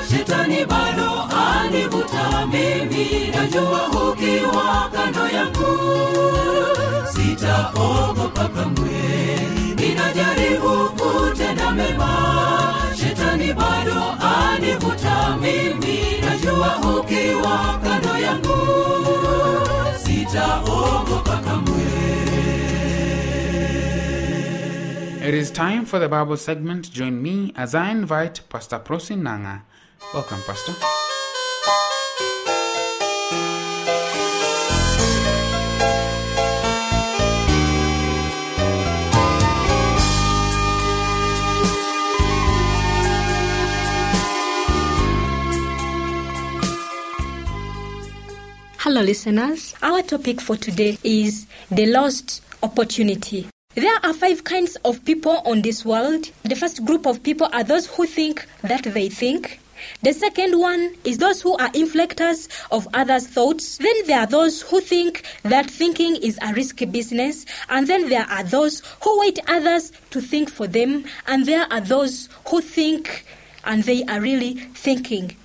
Shetani 0.09 0.65
bado 0.65 1.11
anivuta 1.37 2.47
mimi. 2.47 3.31
Najua 3.35 3.87
ukiwa 3.87 4.89
kando 4.93 5.27
yangu 5.27 5.79
sitaogopa 7.13 8.49
kamwe 8.49 9.54
ninajaribu 10.13 10.89
kutenda 10.89 11.71
mema 11.71 12.11
shetani 12.99 13.53
bado 13.53 14.03
anivuta 14.19 15.37
mimi 15.37 15.99
najua 16.21 16.77
ukiwa 16.99 17.79
kando 17.83 18.17
yangu 18.17 18.55
It 25.27 25.33
is 25.33 25.49
time 25.49 25.85
for 25.85 25.97
the 25.97 26.07
Bible 26.07 26.37
segment. 26.37 26.91
Join 26.91 27.19
me 27.19 27.51
as 27.55 27.73
I 27.73 27.89
invite 27.89 28.41
Pastor 28.47 28.77
Prosi 28.77 29.17
Nanga. 29.17 29.63
Welcome, 30.13 30.39
Pastor. 30.45 30.73
Hello, 48.85 49.01
listeners. 49.01 49.73
Our 49.81 50.03
topic 50.03 50.39
for 50.39 50.55
today 50.55 50.99
is 51.03 51.47
the 51.71 51.87
lost 51.87 52.43
opportunity. 52.61 53.47
There 53.73 53.99
are 54.03 54.13
five 54.13 54.43
kinds 54.43 54.75
of 54.85 55.03
people 55.03 55.41
on 55.43 55.63
this 55.63 55.83
world. 55.83 56.29
The 56.43 56.55
first 56.55 56.85
group 56.85 57.07
of 57.07 57.23
people 57.23 57.49
are 57.51 57.63
those 57.63 57.87
who 57.87 58.05
think 58.05 58.45
that 58.61 58.83
they 58.83 59.09
think. 59.09 59.59
The 60.03 60.13
second 60.13 60.59
one 60.59 60.93
is 61.03 61.17
those 61.17 61.41
who 61.41 61.57
are 61.57 61.71
inflectors 61.71 62.47
of 62.69 62.87
others' 62.93 63.25
thoughts. 63.25 63.79
Then 63.79 63.95
there 64.05 64.19
are 64.19 64.27
those 64.27 64.61
who 64.61 64.79
think 64.81 65.25
that 65.41 65.67
thinking 65.67 66.17
is 66.17 66.37
a 66.43 66.53
risky 66.53 66.85
business. 66.85 67.43
And 67.69 67.87
then 67.87 68.07
there 68.09 68.27
are 68.29 68.43
those 68.43 68.83
who 69.01 69.19
wait 69.19 69.39
others 69.47 69.93
to 70.11 70.21
think 70.21 70.47
for 70.51 70.67
them. 70.67 71.05
And 71.25 71.47
there 71.47 71.65
are 71.71 71.81
those 71.81 72.29
who 72.49 72.61
think 72.61 73.25
and 73.63 73.83
they 73.83 74.03
are 74.03 74.21
really 74.21 74.53
thinking. 74.75 75.35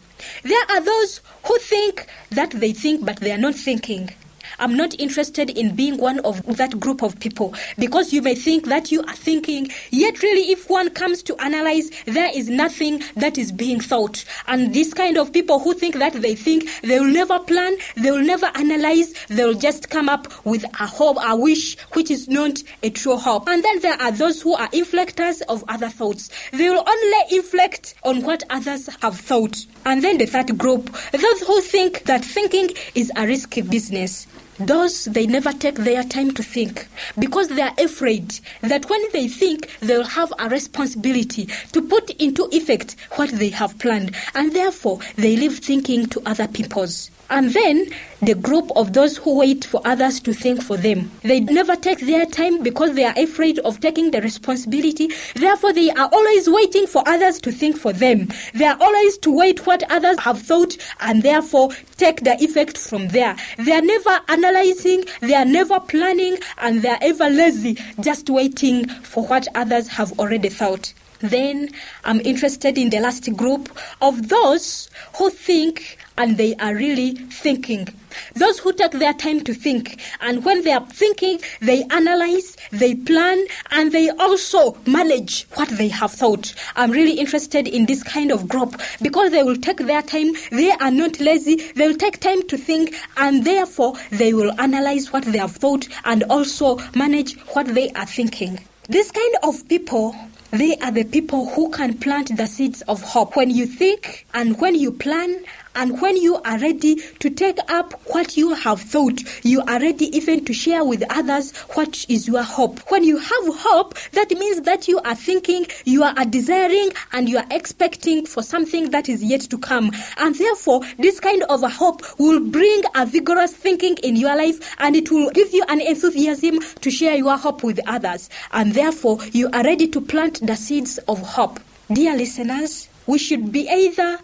There 0.43 0.65
are 0.71 0.81
those 0.81 1.21
who 1.45 1.59
think 1.59 2.07
that 2.31 2.51
they 2.51 2.73
think, 2.73 3.05
but 3.05 3.17
they 3.21 3.33
are 3.33 3.39
not 3.39 3.55
thinking. 3.55 4.11
I'm 4.61 4.77
not 4.77 4.95
interested 5.01 5.51
in 5.51 5.75
being 5.75 5.97
one 5.97 6.21
of 6.21 6.45
that 6.57 6.79
group 6.79 7.03
of 7.03 7.19
people 7.19 7.55
because 7.79 8.13
you 8.13 8.21
may 8.21 8.35
think 8.35 8.67
that 8.67 8.93
you 8.93 9.03
are 9.03 9.15
thinking, 9.15 9.71
yet, 9.91 10.23
really, 10.23 10.53
if 10.53 10.69
one 10.69 10.91
comes 10.91 11.23
to 11.25 11.37
analyze, 11.41 11.91
there 12.05 12.31
is 12.35 12.49
nothing 12.49 13.03
that 13.17 13.39
is 13.39 13.53
being 13.53 13.81
thought. 13.81 14.25
And 14.47 14.75
this 14.75 14.93
kind 14.93 15.17
of 15.17 15.33
people 15.33 15.59
who 15.61 15.73
think 15.73 15.97
that 15.97 16.13
they 16.13 16.35
think, 16.35 16.69
they 16.83 17.01
will 17.01 17.11
never 17.11 17.39
plan, 17.39 17.77
they 17.97 18.11
will 18.11 18.23
never 18.23 18.51
analyze, 18.55 19.15
they 19.29 19.45
will 19.45 19.55
just 19.55 19.89
come 19.89 20.09
up 20.09 20.29
with 20.45 20.65
a 20.65 20.87
hope, 20.87 21.17
a 21.23 21.35
wish, 21.37 21.79
which 21.95 22.11
is 22.11 22.29
not 22.29 22.63
a 22.83 22.91
true 22.91 23.17
hope. 23.17 23.49
And 23.49 23.65
then 23.65 23.81
there 23.81 24.01
are 24.01 24.13
those 24.13 24.43
who 24.43 24.55
are 24.55 24.69
inflectors 24.69 25.41
of 25.49 25.65
other 25.69 25.89
thoughts. 25.89 26.31
They 26.53 26.69
will 26.69 26.85
only 26.87 27.37
inflect 27.37 27.95
on 28.05 28.23
what 28.23 28.43
others 28.51 28.89
have 29.01 29.19
thought. 29.19 29.65
And 29.87 30.05
then 30.05 30.19
the 30.19 30.27
third 30.27 30.59
group, 30.59 30.95
those 31.13 31.41
who 31.41 31.61
think 31.63 32.05
that 32.05 32.25
thinking 32.25 32.71
is 32.95 33.11
a 33.17 33.27
risky 33.27 33.63
business. 33.63 34.27
Those 34.61 35.07
they 35.07 35.27
never 35.27 35.53
take 35.53 35.77
their 35.77 36.05
time 36.05 36.33
to 36.33 36.43
think 36.43 36.87
because 37.19 37.49
they 37.49 37.63
are 37.63 37.73
afraid 37.79 38.39
that 38.61 38.91
when 38.91 39.01
they 39.15 39.27
think 39.27 39.71
they'll 39.81 40.05
have 40.05 40.33
a 40.39 40.51
responsibility 40.51 41.47
to 41.73 41.81
put 41.81 42.11
into 42.21 42.45
effect 42.53 42.95
what 43.13 43.31
they 43.31 43.49
have 43.49 43.79
planned 43.79 44.15
and 44.35 44.53
therefore 44.55 45.01
they 45.17 45.35
leave 45.35 45.61
thinking 45.61 46.07
to 46.07 46.21
other 46.27 46.47
people's. 46.47 47.11
And 47.31 47.51
then 47.55 47.87
the 48.21 48.35
group 48.35 48.71
of 48.77 48.93
those 48.93 49.17
who 49.17 49.39
wait 49.39 49.65
for 49.65 49.81
others 49.85 50.21
to 50.21 50.35
think 50.35 50.63
for 50.63 50.77
them. 50.77 51.11
They 51.23 51.41
never 51.41 51.77
take 51.77 52.01
their 52.01 52.27
time 52.27 52.63
because 52.63 52.95
they 52.95 53.05
are 53.05 53.15
afraid 53.17 53.61
of 53.61 53.81
taking 53.81 54.11
the 54.11 54.21
responsibility. 54.21 55.11
Therefore, 55.35 55.73
they 55.73 55.91
are 55.91 56.09
always 56.13 56.51
waiting 56.51 56.87
for 56.87 57.03
others 57.07 57.41
to 57.43 57.53
think 57.53 57.79
for 57.79 57.93
them. 57.93 58.29
They 58.53 58.67
are 58.67 58.77
always 58.81 59.17
to 59.19 59.31
wait 59.35 59.65
what 59.67 59.85
others 59.91 60.19
have 60.19 60.43
thought 60.43 60.77
and 61.01 61.23
therefore 61.23 61.71
take 61.97 62.25
the 62.25 62.37
effect 62.43 62.77
from 62.77 63.09
there. 63.09 63.37
They 63.59 63.73
are 63.73 63.81
never 63.81 64.21
analyzing, 64.29 65.05
they 65.21 65.35
are 65.35 65.45
never 65.45 65.81
planning, 65.81 66.39
and 66.59 66.83
they 66.83 66.91
are 66.91 66.99
ever 67.01 67.31
lazy, 67.31 67.79
just 68.01 68.29
waiting 68.29 68.89
for 68.89 69.25
what 69.27 69.47
others 69.55 69.89
have 69.89 70.19
already 70.19 70.49
thought. 70.49 70.93
Then 71.21 71.71
I'm 72.05 72.21
interested 72.21 72.79
in 72.79 72.91
the 72.91 73.01
last 73.01 73.35
group 73.37 73.69
of 74.01 74.29
those 74.29 74.89
who 75.17 75.31
think 75.31 75.99
and 76.21 76.37
they 76.37 76.55
are 76.57 76.75
really 76.75 77.15
thinking. 77.15 77.89
Those 78.35 78.59
who 78.59 78.75
take 78.75 78.93
their 78.93 79.15
time 79.15 79.41
to 79.45 79.55
think, 79.55 80.01
and 80.21 80.45
when 80.45 80.65
they 80.65 80.73
are 80.73 80.85
thinking, 80.87 81.41
they 81.61 81.85
analyze, 81.85 82.57
they 82.73 82.95
plan, 82.95 83.47
and 83.71 83.91
they 83.93 84.11
also 84.11 84.77
manage 84.87 85.47
what 85.55 85.69
they 85.71 85.89
have 85.89 86.13
thought. 86.13 86.53
I'm 86.77 86.91
really 86.91 87.19
interested 87.19 87.67
in 87.67 87.87
this 87.87 88.03
kind 88.03 88.33
of 88.33 88.49
group 88.49 88.79
because 89.01 89.31
they 89.31 89.43
will 89.43 89.57
take 89.57 89.79
their 89.79 90.03
time, 90.03 90.33
they 90.51 90.73
are 90.73 90.91
not 90.91 91.21
lazy, 91.21 91.73
they 91.73 91.89
will 91.89 91.97
take 91.97 92.21
time 92.21 92.47
to 92.49 92.59
think, 92.59 92.95
and 93.17 93.45
therefore 93.45 93.95
they 94.11 94.35
will 94.35 94.53
analyze 94.61 95.13
what 95.13 95.25
they 95.25 95.39
have 95.39 95.57
thought 95.57 95.89
and 96.05 96.25
also 96.25 96.79
manage 96.95 97.39
what 97.55 97.67
they 97.69 97.91
are 97.93 98.07
thinking. 98.07 98.61
This 98.89 99.11
kind 99.13 99.35
of 99.45 99.69
people 99.69 100.17
they 100.51 100.77
are 100.79 100.91
the 100.91 101.05
people 101.05 101.47
who 101.51 101.71
can 101.71 101.97
plant 101.99 102.37
the 102.37 102.47
seeds 102.47 102.83
of 102.83 103.03
hope. 103.03 103.37
When 103.37 103.51
you 103.51 103.67
think 103.67 104.27
and 104.35 104.61
when 104.61 104.75
you 104.75 104.91
plan 104.93 105.45
and 105.75 106.01
when 106.01 106.17
you 106.17 106.37
are 106.43 106.59
ready 106.59 106.97
to 107.21 107.31
take 107.31 107.59
up 107.69 107.93
what 108.07 108.37
you 108.37 108.55
have 108.55 108.81
thought, 108.81 109.23
you 109.45 109.61
are 109.63 109.81
ready 109.81 110.15
even 110.17 110.45
to 110.45 110.53
share 110.53 110.85
with 110.85 111.03
others 111.11 111.57
what 111.75 112.05
is 112.09 112.27
your 112.27 112.43
hope. 112.43 112.81
When 112.91 113.05
you 113.05 113.19
have 113.19 113.45
hope, 113.57 113.97
that 114.13 114.31
means 114.31 114.63
that 114.63 114.89
you 114.89 114.99
are 115.01 115.15
thinking, 115.15 115.67
you 115.85 116.03
are 116.03 116.25
desiring, 116.25 116.91
and 117.13 117.29
you 117.29 117.39
are 117.39 117.47
expecting 117.51 118.27
for 118.27 118.43
something 118.43 118.91
that 118.91 119.09
is 119.09 119.23
yet 119.23 119.43
to 119.43 119.59
come. 119.59 119.91
And 120.17 120.35
therefore, 120.35 120.83
this 120.99 121.21
kind 121.21 121.43
of 121.45 121.63
a 121.63 121.69
hope 121.69 122.03
will 122.19 122.41
bring 122.41 122.83
a 122.95 123.07
vigorous 123.07 123.53
thinking 123.53 123.97
in 124.03 124.17
your 124.17 124.37
life 124.37 124.75
and 124.79 124.97
it 124.97 125.11
will 125.11 125.31
give 125.31 125.53
you 125.53 125.65
an 125.69 125.81
enthusiasm 125.81 126.61
to 126.81 126.91
share 126.91 127.15
your 127.15 127.37
hope 127.37 127.63
with 127.63 127.81
others. 127.87 128.29
And 128.53 128.75
therefore, 128.75 129.19
you 129.33 129.49
are 129.53 129.65
ready 129.65 129.89
to 129.89 130.01
plant 130.01 130.45
the 130.47 130.57
seeds 130.57 130.99
of 131.09 131.21
hope. 131.21 131.61
Dear 131.93 132.17
listeners, 132.17 132.89
we 133.07 133.19
should 133.19 133.51
be 133.51 133.69
either 133.69 134.19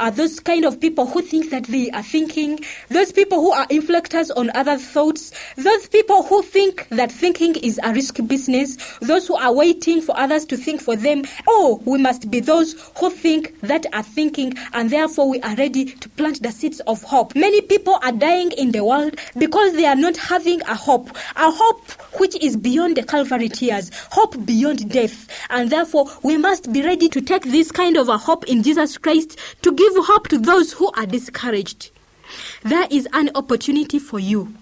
are 0.00 0.10
those 0.10 0.40
kind 0.40 0.64
of 0.64 0.80
people 0.80 1.06
who 1.06 1.22
think 1.22 1.50
that 1.50 1.64
they 1.64 1.90
are 1.90 2.02
thinking, 2.02 2.58
those 2.88 3.12
people 3.12 3.38
who 3.38 3.52
are 3.52 3.66
inflectors 3.66 4.30
on 4.36 4.50
other 4.54 4.78
thoughts, 4.78 5.32
those 5.56 5.86
people 5.88 6.22
who 6.22 6.42
think 6.42 6.88
that 6.88 7.12
thinking 7.12 7.54
is 7.56 7.78
a 7.84 7.92
risky 7.92 8.22
business, 8.22 8.76
those 9.00 9.28
who 9.28 9.36
are 9.36 9.52
waiting 9.52 10.00
for 10.00 10.18
others 10.18 10.44
to 10.46 10.56
think 10.56 10.80
for 10.80 10.96
them. 10.96 11.22
Oh, 11.46 11.82
we 11.84 11.98
must 11.98 12.30
be 12.30 12.40
those 12.40 12.72
who 12.98 13.10
think 13.10 13.60
that 13.60 13.86
are 13.92 14.02
thinking, 14.02 14.54
and 14.72 14.90
therefore 14.90 15.28
we 15.28 15.40
are 15.42 15.54
ready 15.56 15.84
to 15.84 16.08
plant 16.08 16.42
the 16.42 16.50
seeds 16.50 16.80
of 16.80 17.02
hope. 17.02 17.36
Many 17.36 17.60
people 17.60 17.98
are 18.02 18.12
dying 18.12 18.52
in 18.52 18.72
the 18.72 18.84
world 18.84 19.18
because 19.36 19.74
they 19.74 19.86
are 19.86 19.96
not 19.96 20.16
having 20.16 20.62
a 20.62 20.74
hope, 20.74 21.10
a 21.36 21.50
hope 21.50 21.90
which 22.18 22.34
is 22.42 22.56
beyond 22.56 22.96
the 22.96 23.02
Calvary 23.02 23.48
tears, 23.48 23.90
hope 24.10 24.44
beyond 24.46 24.90
death, 24.90 25.28
and 25.50 25.70
therefore 25.70 26.06
we 26.22 26.38
must 26.38 26.72
be 26.72 26.82
ready 26.82 27.08
to 27.10 27.20
take 27.20 27.44
this 27.44 27.70
kind 27.70 27.96
of 27.96 28.08
a 28.08 28.16
hope 28.16 28.46
in 28.48 28.62
Jesus 28.62 28.96
Christ 28.96 29.38
to 29.62 29.72
give 29.72 29.89
hope 29.96 30.28
to 30.28 30.38
those 30.38 30.72
who 30.72 30.90
are 30.92 31.06
discouraged. 31.06 31.90
There 32.62 32.86
is 32.90 33.08
an 33.12 33.30
opportunity 33.34 33.98
for 33.98 34.18
you. 34.18 34.54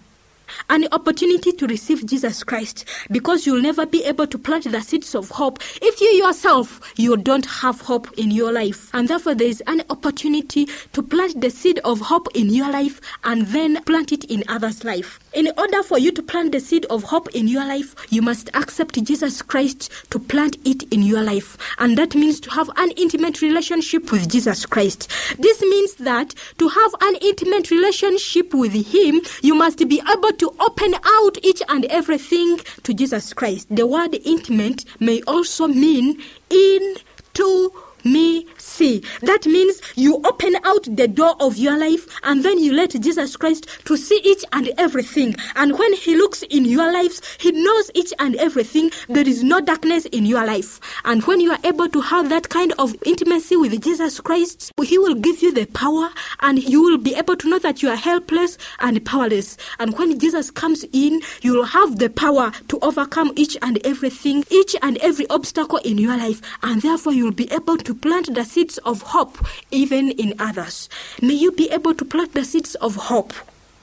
An 0.70 0.87
opportunity 0.92 1.52
to 1.52 1.66
receive 1.66 2.06
Jesus 2.06 2.44
Christ. 2.44 2.84
Because 3.11 3.46
you'll 3.46 3.62
never 3.62 3.87
be 3.87 4.04
able 4.04 4.26
to 4.26 4.38
plant 4.38 4.70
the 4.70 4.80
seeds 4.80 5.14
of 5.14 5.30
hope 5.30 5.58
if 5.82 6.00
you 6.00 6.08
yourself 6.08 6.80
you 6.96 7.16
don't 7.16 7.46
have 7.46 7.80
hope 7.80 8.08
in 8.18 8.30
your 8.30 8.52
life. 8.52 8.90
And 8.92 9.08
therefore 9.08 9.34
there 9.34 9.48
is 9.48 9.62
an 9.66 9.82
opportunity 9.90 10.66
to 10.92 11.02
plant 11.02 11.40
the 11.40 11.50
seed 11.50 11.78
of 11.84 12.00
hope 12.00 12.28
in 12.34 12.50
your 12.50 12.70
life 12.70 13.00
and 13.24 13.46
then 13.48 13.82
plant 13.84 14.12
it 14.12 14.24
in 14.24 14.44
others 14.48 14.84
life. 14.84 15.18
In 15.32 15.50
order 15.56 15.82
for 15.82 15.98
you 15.98 16.12
to 16.12 16.22
plant 16.22 16.52
the 16.52 16.61
seed 16.61 16.87
of 16.87 17.04
hope 17.04 17.28
in 17.34 17.48
your 17.48 17.66
life 17.66 17.94
you 18.11 18.22
must 18.22 18.50
accept 18.54 19.02
Jesus 19.02 19.42
Christ 19.42 19.90
to 20.11 20.18
plant 20.18 20.56
it 20.64 20.82
in 20.92 21.02
your 21.02 21.22
life. 21.22 21.56
And 21.78 21.96
that 21.98 22.14
means 22.14 22.40
to 22.40 22.50
have 22.50 22.70
an 22.76 22.90
intimate 22.92 23.42
relationship 23.42 24.11
with 24.12 24.28
Jesus 24.28 24.66
Christ. 24.66 25.11
This 25.38 25.61
means 25.61 25.94
that 25.96 26.34
to 26.58 26.68
have 26.68 26.94
an 27.00 27.16
intimate 27.20 27.70
relationship 27.70 28.54
with 28.54 28.72
him 28.72 29.20
you 29.42 29.54
must 29.54 29.78
be 29.88 30.02
able 30.11 30.32
to 30.38 30.55
open 30.61 30.94
out 31.05 31.38
each 31.42 31.62
and 31.68 31.85
everything 31.87 32.59
to 32.83 32.94
Jesus 32.94 33.33
Christ. 33.33 33.66
The 33.70 33.87
word 33.87 34.14
intimate 34.24 34.85
may 35.01 35.20
also 35.22 35.68
mean 35.68 36.20
in 36.51 36.96
to 37.35 37.72
me 38.04 38.46
see. 38.58 39.02
That 39.22 39.46
means 39.46 39.80
you 39.96 40.16
open 40.24 40.56
out 40.64 40.84
the 40.84 41.08
door 41.08 41.34
of 41.40 41.56
your 41.56 41.78
life 41.78 42.06
and 42.22 42.44
then 42.44 42.58
you 42.58 42.72
let 42.72 42.90
Jesus 43.00 43.37
Christ 43.37 43.66
to 43.87 43.96
see 43.96 44.20
each 44.24 44.44
and 44.52 44.70
everything. 44.78 45.34
And 45.56 45.78
when 45.78 45.92
he 45.94 46.16
looks 46.16 46.42
in 46.42 46.64
your 46.64 46.92
lives, 46.92 47.20
he 47.40 47.52
knows 47.52 47.90
each 47.94 48.12
and 48.18 48.37
everything. 48.37 48.90
There 49.08 49.26
is 49.26 49.42
no 49.42 49.61
darkness 49.61 50.06
in 50.06 50.26
your 50.26 50.44
life. 50.46 50.80
And 51.04 51.22
when 51.24 51.40
you 51.40 51.52
are 51.52 51.58
able 51.64 51.88
to 51.88 52.00
have 52.00 52.28
that 52.28 52.48
kind 52.48 52.72
of 52.78 52.94
intimacy 53.04 53.56
with 53.56 53.82
Jesus 53.82 54.20
Christ, 54.20 54.72
he 54.82 54.98
will 54.98 55.14
give 55.14 55.42
you 55.42 55.52
the 55.52 55.66
power 55.66 56.11
and 56.40 56.62
you 56.62 56.82
will 56.82 56.98
be 56.98 57.14
able 57.14 57.37
to 57.37 57.48
know 57.48 57.58
that 57.58 57.82
you 57.82 57.90
are 57.90 57.96
helpless 57.96 58.58
and 58.80 59.04
powerless. 59.04 59.56
And 59.78 59.96
when 59.98 60.18
Jesus 60.18 60.50
comes 60.50 60.84
in, 60.92 61.20
you 61.42 61.54
will 61.54 61.64
have 61.64 61.98
the 61.98 62.11
power 62.11 62.52
to 62.68 62.78
overcome 62.80 63.32
each 63.37 63.56
and 63.62 63.84
everything, 63.84 64.44
each 64.50 64.76
and 64.82 64.96
every 64.98 65.28
obstacle 65.28 65.78
in 65.78 65.98
your 65.98 66.16
life. 66.16 66.40
And 66.62 66.82
therefore 66.82 67.12
you'll 67.12 67.32
be 67.32 67.50
able 67.52 67.76
to 67.78 67.94
plant 68.00 68.34
the 68.34 68.44
seeds 68.44 68.78
of 68.78 69.02
hope 69.02 69.38
even 69.70 70.11
in 70.12 70.34
others. 70.38 70.88
May 71.20 71.34
you 71.34 71.52
be 71.52 71.70
able 71.70 71.94
to 71.94 72.04
plant 72.04 72.34
the 72.34 72.44
seeds 72.44 72.74
of 72.76 72.96
hope 72.96 73.32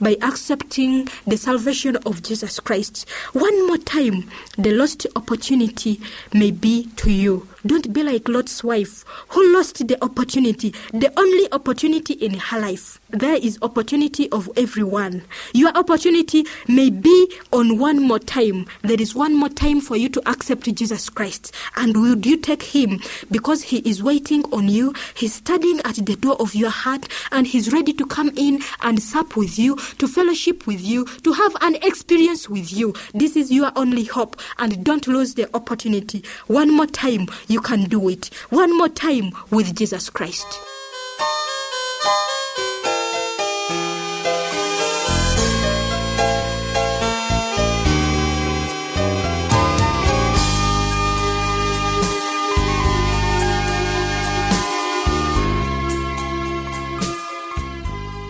by 0.02 0.18
accepting 0.22 1.08
the 1.26 1.38
salvation 1.38 1.96
of 2.06 2.22
Jesus 2.22 2.60
Christ. 2.60 3.08
One 3.34 3.68
more 3.68 3.78
time, 3.78 4.30
the 4.58 4.72
lost 4.72 5.08
opportunity 5.16 6.02
may 6.34 6.52
be 6.52 6.88
to 6.98 7.12
you. 7.12 7.48
Don't 7.66 7.92
be 7.94 8.04
like 8.04 8.30
Lot's 8.30 8.64
wife 8.64 9.04
who 9.30 9.54
lost 9.54 9.88
the 9.88 9.98
opportunity, 10.04 10.74
the 10.94 11.12
only 11.18 11.52
opportunity 11.52 12.14
in 12.14 12.36
her 12.36 12.60
life. 12.60 13.00
There 13.10 13.36
is 13.36 13.58
opportunity 13.64 14.30
of 14.32 14.50
everyone. 14.56 15.24
Your 15.54 15.72
opportunity 15.76 16.46
may 16.68 16.92
be 16.92 17.34
on 17.52 17.80
one 17.80 18.04
more 18.04 18.20
time. 18.20 18.68
There 18.84 19.02
is 19.02 19.16
one 19.16 19.34
more 19.36 19.50
time 19.50 19.82
for 19.82 19.96
you 19.96 20.10
to 20.10 20.30
accept 20.30 20.74
Jesus 20.76 21.10
Christ. 21.10 21.56
And 21.76 21.96
will 21.96 22.18
you 22.20 22.38
take 22.38 22.62
him? 22.62 23.00
Because 23.32 23.64
he 23.64 23.80
is 23.80 24.04
waiting 24.04 24.44
on 24.54 24.68
you. 24.68 24.94
He's 25.16 25.34
standing 25.34 25.80
at 25.86 25.96
the 25.96 26.16
door 26.16 26.36
of 26.40 26.54
your 26.54 26.70
heart 26.70 27.08
and 27.32 27.48
he's 27.48 27.74
ready 27.74 27.94
to 27.94 28.06
come 28.06 28.30
in 28.36 28.60
and 28.82 29.02
sup 29.02 29.36
with 29.36 29.58
you, 29.58 29.76
to 29.98 30.08
fellowship 30.08 30.68
with 30.68 30.82
you, 30.82 31.06
to 31.24 31.34
have 31.34 31.56
an 31.62 31.76
experience 31.76 32.48
with 32.48 32.72
you. 32.72 32.94
This 33.14 33.36
is 33.36 33.52
your 33.52 33.72
only 33.76 34.04
hope. 34.04 34.40
And 34.60 34.84
don't 34.86 35.08
lose 35.08 35.34
the 35.34 35.50
opportunity. 35.56 36.24
One 36.48 36.72
more 36.72 36.86
time, 36.88 37.28
you 37.48 37.55
can 37.62 37.86
do 37.86 38.10
it. 38.10 38.28
One 38.50 38.78
more 38.78 38.90
time 38.90 39.32
with 39.50 39.76
Jesus 39.76 40.10
Christ. 40.10 40.48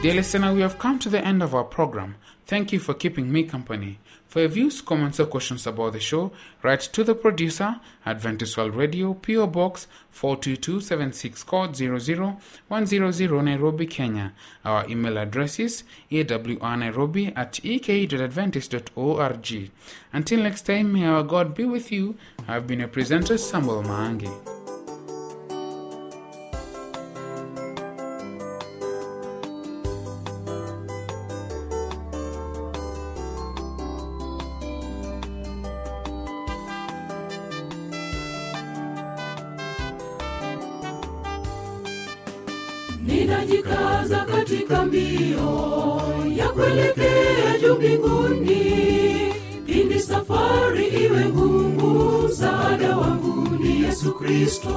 Dear 0.05 0.13
listener, 0.13 0.53
we 0.53 0.61
have 0.61 0.77
come 0.77 0.99
to 0.99 1.09
the 1.09 1.25
end 1.25 1.41
of 1.41 1.55
our 1.55 1.63
program. 1.63 2.17
Thank 2.45 2.71
you 2.71 2.77
for 2.77 2.93
keeping 2.93 3.31
me 3.31 3.41
company. 3.41 3.97
For 4.27 4.41
your 4.41 4.49
views, 4.49 4.79
comments, 4.79 5.19
or 5.19 5.25
questions 5.25 5.65
about 5.65 5.93
the 5.93 5.99
show, 5.99 6.31
write 6.61 6.81
to 6.81 7.03
the 7.03 7.15
producer, 7.15 7.81
Adventist 8.05 8.55
World 8.55 8.75
Radio, 8.75 9.15
PO 9.15 9.47
Box 9.47 9.87
42276, 10.11 11.43
code 11.45 11.75
00100 11.75 13.43
Nairobi, 13.43 13.87
Kenya. 13.87 14.33
Our 14.63 14.87
email 14.87 15.17
address 15.17 15.59
is 15.59 15.83
awrnairobi 16.11 17.33
at 17.35 17.59
ek.adventist.org. 17.65 19.71
Until 20.13 20.43
next 20.43 20.67
time, 20.67 20.93
may 20.93 21.07
our 21.07 21.23
God 21.23 21.55
be 21.55 21.65
with 21.65 21.91
you. 21.91 22.15
I've 22.47 22.67
been 22.67 22.81
a 22.81 22.87
presenter, 22.87 23.39
Samuel 23.39 23.81
Maangi. 23.81 24.64
Ninajikaza 43.25 44.25
katika 44.25 44.85
mbio 44.85 46.01
ya 46.37 46.49
kuelekea 46.49 47.59
juu 47.61 47.75
mbinguni. 47.75 48.65
Pindi 49.65 49.99
safari 49.99 50.87
iwe 50.87 51.25
ngumu 51.25 52.21
msaada 52.27 52.97
wangu 52.97 53.63
ni 53.63 53.83
yesu 53.83 54.13
kristo. 54.13 54.69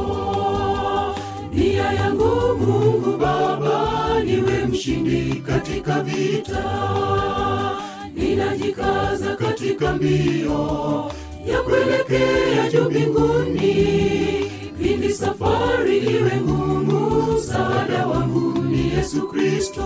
Nia 1.52 1.92
yangu 1.92 2.56
mungu 2.60 3.16
baba 3.18 4.22
niwe 4.24 4.66
mshindi 4.66 5.34
katika 5.46 6.02
vita. 6.02 6.64
Ninajikaza 8.14 9.36
katika 9.36 9.92
mbio 9.92 11.10
ya 11.46 11.62
kuelekea 11.62 12.70
juu 12.72 12.90
mbinguni. 12.90 13.74
Pindi 14.82 15.12
safari 15.12 15.98
iwe 15.98 16.32
ngumu 16.40 17.07
msaada 17.38 18.06
wangu 18.06 18.58
ni 18.62 18.92
yesu 18.96 19.28
kristo. 19.28 19.84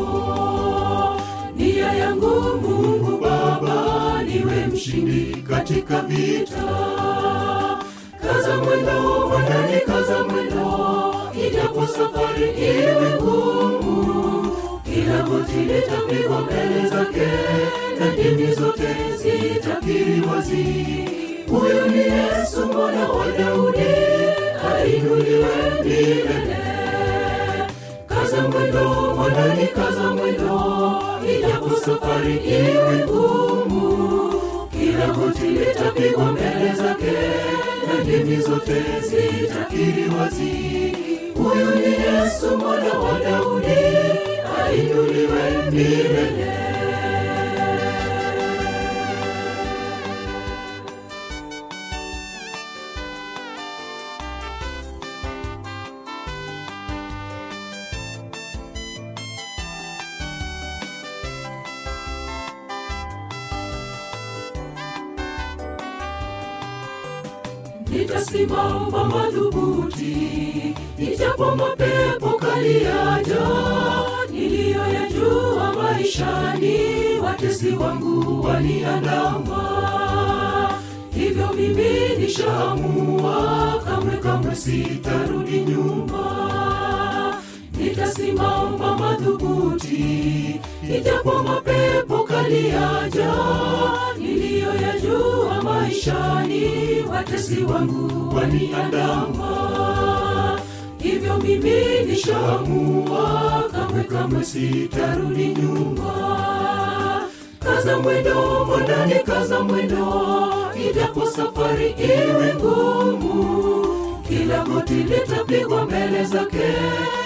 Nia 1.56 1.92
yangu 1.92 2.30
mungu 2.62 3.18
baba 3.22 4.22
niwe 4.22 4.66
mshindi 4.66 5.36
katika 5.48 6.00
vita. 6.00 6.62
Kaza 8.22 8.56
mwendo 8.56 9.28
mwandani 9.28 9.80
kaza 9.86 10.24
mwendo 10.24 11.14
ijapo 11.46 11.86
safari 11.86 12.50
iwe 12.50 13.10
ngumu. 13.22 14.56
Kila 14.84 15.22
goti 15.22 15.52
litapigwa 15.56 16.40
mbele 16.40 16.88
zake 16.88 17.28
na 18.00 18.10
dini 18.16 18.54
zote 18.54 18.88
zitakiri 19.16 20.20
wazi. 20.20 20.64
Huyu 21.50 21.86
ni 21.88 21.98
yesu 21.98 22.66
mwana 22.66 23.08
wa 23.08 23.26
daudi 23.38 23.92
ainuliwe 24.74 25.54
milele 25.84 26.56
kaza 28.32 28.48
mwendo 28.48 29.14
mwandani 29.16 29.66
kaza 29.66 30.10
mwendo 30.10 30.60
ijapo 31.38 31.70
safari 31.84 32.34
iwe 32.36 33.04
ngumu. 33.04 34.32
Kila 34.72 35.06
goti 35.06 35.46
litapigwa 35.46 36.32
mbele 36.32 36.72
zake 36.76 37.12
na 37.88 38.04
dini 38.04 38.36
zote 38.36 38.82
zitakiri 39.00 40.08
wazi. 40.18 40.52
Huyu 41.34 41.70
ni 41.74 41.92
yesu 41.92 42.58
mwana 42.58 42.98
wa 42.98 43.18
daudi 43.20 43.78
ainuliwe 44.66 45.70
milele 45.70 46.71
nitasimama 67.92 69.04
madhubuti 69.04 70.16
ijapo 70.98 71.56
mapepo 71.56 72.28
kali 72.38 72.82
yaja 72.84 73.46
niliyoyajua 74.32 75.72
maishani 75.82 76.78
watesi 77.24 77.70
wangu 77.70 78.44
waniandama 78.46 79.62
hivyo 81.14 81.48
mimi 81.56 82.16
nishaamua 82.18 83.82
kamwe 83.84 84.16
kamwe 84.16 84.54
sitarudi 84.54 85.60
nyuma. 85.60 86.22
Nitasimama 87.78 88.96
madhubuti 88.98 90.60
ijapo 90.96 91.42
mapepo 91.42 92.21
kali 92.42 92.68
yaliyaja 92.68 93.34
niliyoyajua 94.18 95.62
maishani 95.62 96.70
watesi 97.10 97.62
wangu 97.64 98.36
waniandama. 98.36 99.50
Hivyo 100.98 101.36
mimi 101.38 101.80
nishaamua 102.06 103.64
kamwe 103.72 104.04
kamwe 104.04 104.44
sitarudi 104.44 105.46
nyuma. 105.46 107.28
Kaza 107.58 107.98
mwendo 107.98 108.64
mwandani 108.64 109.14
kaza 109.14 109.60
mwendo 109.60 110.24
ijapo 110.90 111.26
safari 111.26 111.90
iwe 111.90 112.54
ngumu. 112.54 114.22
Kila 114.28 114.64
goti 114.64 114.94
litapigwa 114.94 115.84
mbele 115.84 116.24
zake 116.24 116.72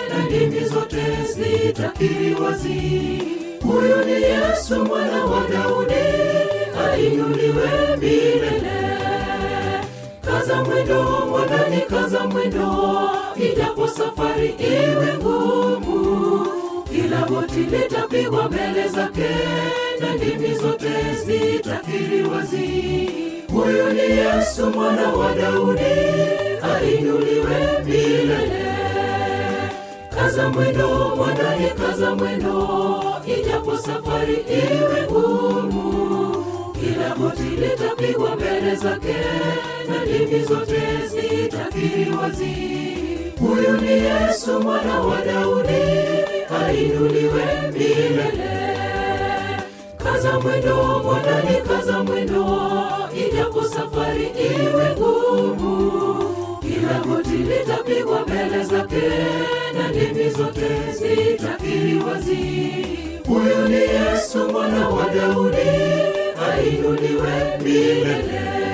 na 0.09 0.25
ndimi 0.25 0.65
zote 0.65 1.03
zitakiri 1.37 2.35
wazi 2.35 3.23
huyu 3.67 4.05
ni 4.05 4.13
yesu 4.23 4.85
mwana 4.85 5.25
wa 5.25 5.41
daudi 5.49 5.95
ainuliwe 6.91 7.97
milele. 8.01 8.77
Kaza 10.25 10.65
mwendo 10.65 11.03
mwanani 11.31 11.81
kaza 11.81 12.27
mwendo 12.27 12.69
ijapo 13.37 13.89
safari 13.89 14.49
iwe 14.59 15.15
ngumu. 15.19 16.47
Kila 16.93 17.21
goti 17.29 17.61
litapigwa 17.61 18.49
mbele 18.49 18.89
zake 18.89 19.29
na 20.01 20.15
ndimi 20.15 20.55
zote 20.55 20.91
zitakiri 21.27 22.23
wazi. 22.23 23.11
Huyu 23.53 23.93
ni 23.93 24.01
yesu 24.01 24.67
mwana 24.71 25.09
wa 25.13 25.33
daudi 25.35 25.83
ainuliwe 26.75 27.83
milele 27.85 28.67
kaza 30.17 30.49
mwendo 30.49 30.89
mwanani 31.17 31.67
kaza 31.71 32.15
mwendo 32.15 33.05
ijapo 33.27 33.77
safari 33.79 34.35
iwe 34.35 35.03
ngumu 35.11 36.45
kila 36.81 37.15
goti 37.19 37.43
litapigwa 37.43 38.37
mbele 38.37 38.75
zake 38.75 39.17
na 39.89 40.07
dini 40.07 40.45
zote 40.45 40.83
zitakiri 41.07 42.11
wazi 42.23 42.55
huyu 43.41 43.81
ni 43.81 43.91
yesu 43.93 44.61
mwana 44.61 45.01
wa 45.01 45.25
daudi 45.25 45.83
ainuliwe 46.67 47.45
milele. 47.73 48.57
Kaza 50.05 50.41
mwendo 50.41 50.77
mwanani 51.05 51.57
kaza 51.69 52.03
mwendo 52.05 52.47
ijapo 53.27 53.65
safari 53.65 54.27
iwe 54.27 54.91
ngumu 54.97 56.23
kila 56.61 56.99
goti 57.07 57.37
litapigwa 57.37 58.21
mbele 58.23 58.46
zote 60.37 60.69
zitakiri 60.93 61.99
wazi 61.99 62.37
huyu 63.27 63.69
ni 63.69 63.75
yesu 63.75 64.39
mwana 64.53 64.89
wa 64.89 65.09
daudi 65.15 65.59
ainuliwe 66.53 67.59
milele 67.65 68.66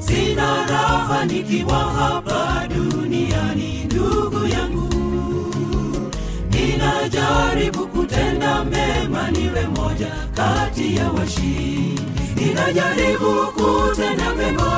sina 0.00 0.66
raha 0.66 1.24
nikiwa 1.24 1.78
hapa 1.78 2.68
duniani 2.68 3.84
ndugu 3.84 4.46
yangu. 4.48 4.88
Ninajaribu 6.50 7.86
kutenda 7.86 8.64
mema 8.64 9.30
niwe 9.30 9.66
moja 9.76 10.12
kati 10.34 10.96
ya 10.96 11.10
washindi. 11.10 12.02
Ninajaribu 12.36 13.32
kutenda 13.54 14.34
mema 14.34 14.70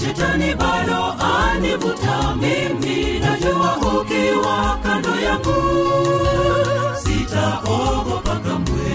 shetani 0.00 0.54
bado 0.54 1.14
anivuta 1.34 2.36
mimi. 2.36 3.18
Najua 3.20 3.76
ukiwa 3.76 4.78
kando 4.82 5.20
yangu 5.20 5.54
sitaogopa 7.02 8.36
kamwe. 8.36 8.92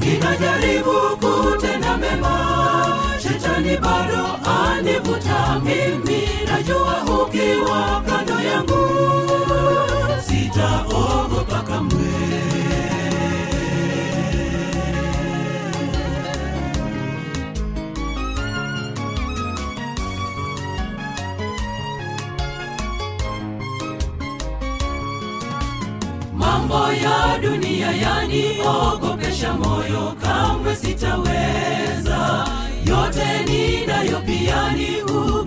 Ninajaribu 0.00 0.92
kutenda 1.20 1.96
mema 1.96 2.65
shetani 3.56 3.76
bado 3.80 4.24
anivuta 4.44 5.60
mimi 5.64 6.28
najua 6.46 7.04
ukiwa 7.24 8.02
kando 8.06 8.40
yangu 8.40 8.82
sitaogopa 10.26 11.62
kamwe. 11.62 12.06
Mambo 26.34 26.92
ya 26.92 27.38
dunia 27.38 27.90
yani 27.92 28.44
ogopesha 28.60 29.52
moyo 29.52 30.14
kamwe 30.22 30.76
sitaweza 30.76 31.75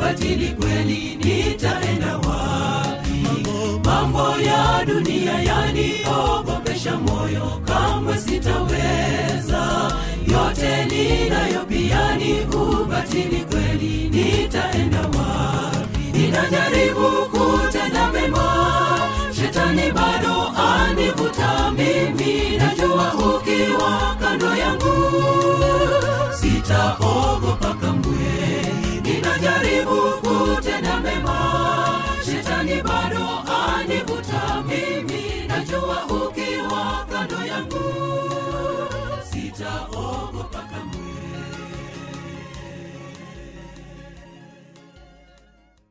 ubatili 0.09 0.47
kweli 0.49 1.15
nitaenda 1.23 2.17
wapi? 2.17 3.45
Mambo 3.85 4.37
ya 4.41 4.85
dunia 4.85 5.31
yaniogopesha 5.41 6.97
moyo 6.97 7.61
kamwe 7.65 8.17
sitaweza. 8.17 9.91
Yote 10.27 10.85
ninayo 10.85 11.65
pia 11.65 12.15
ni 12.15 13.39
kweli 13.45 14.09
nitaenda 14.09 15.01
wapi? 15.01 16.17
Ninajaribu 16.17 17.09
kutenda 17.31 18.11
mema 18.11 18.99
shetani 19.35 19.91
bado 19.91 20.51
anivuta 20.57 21.71
mimi. 21.71 22.57
Najua 22.57 23.13
ukiwa 23.13 24.15
kando 24.19 24.55
yangu 24.55 24.93
sitaogopa 26.41 27.68
ibukute 29.81 30.81
na 30.81 30.99
mema. 30.99 31.98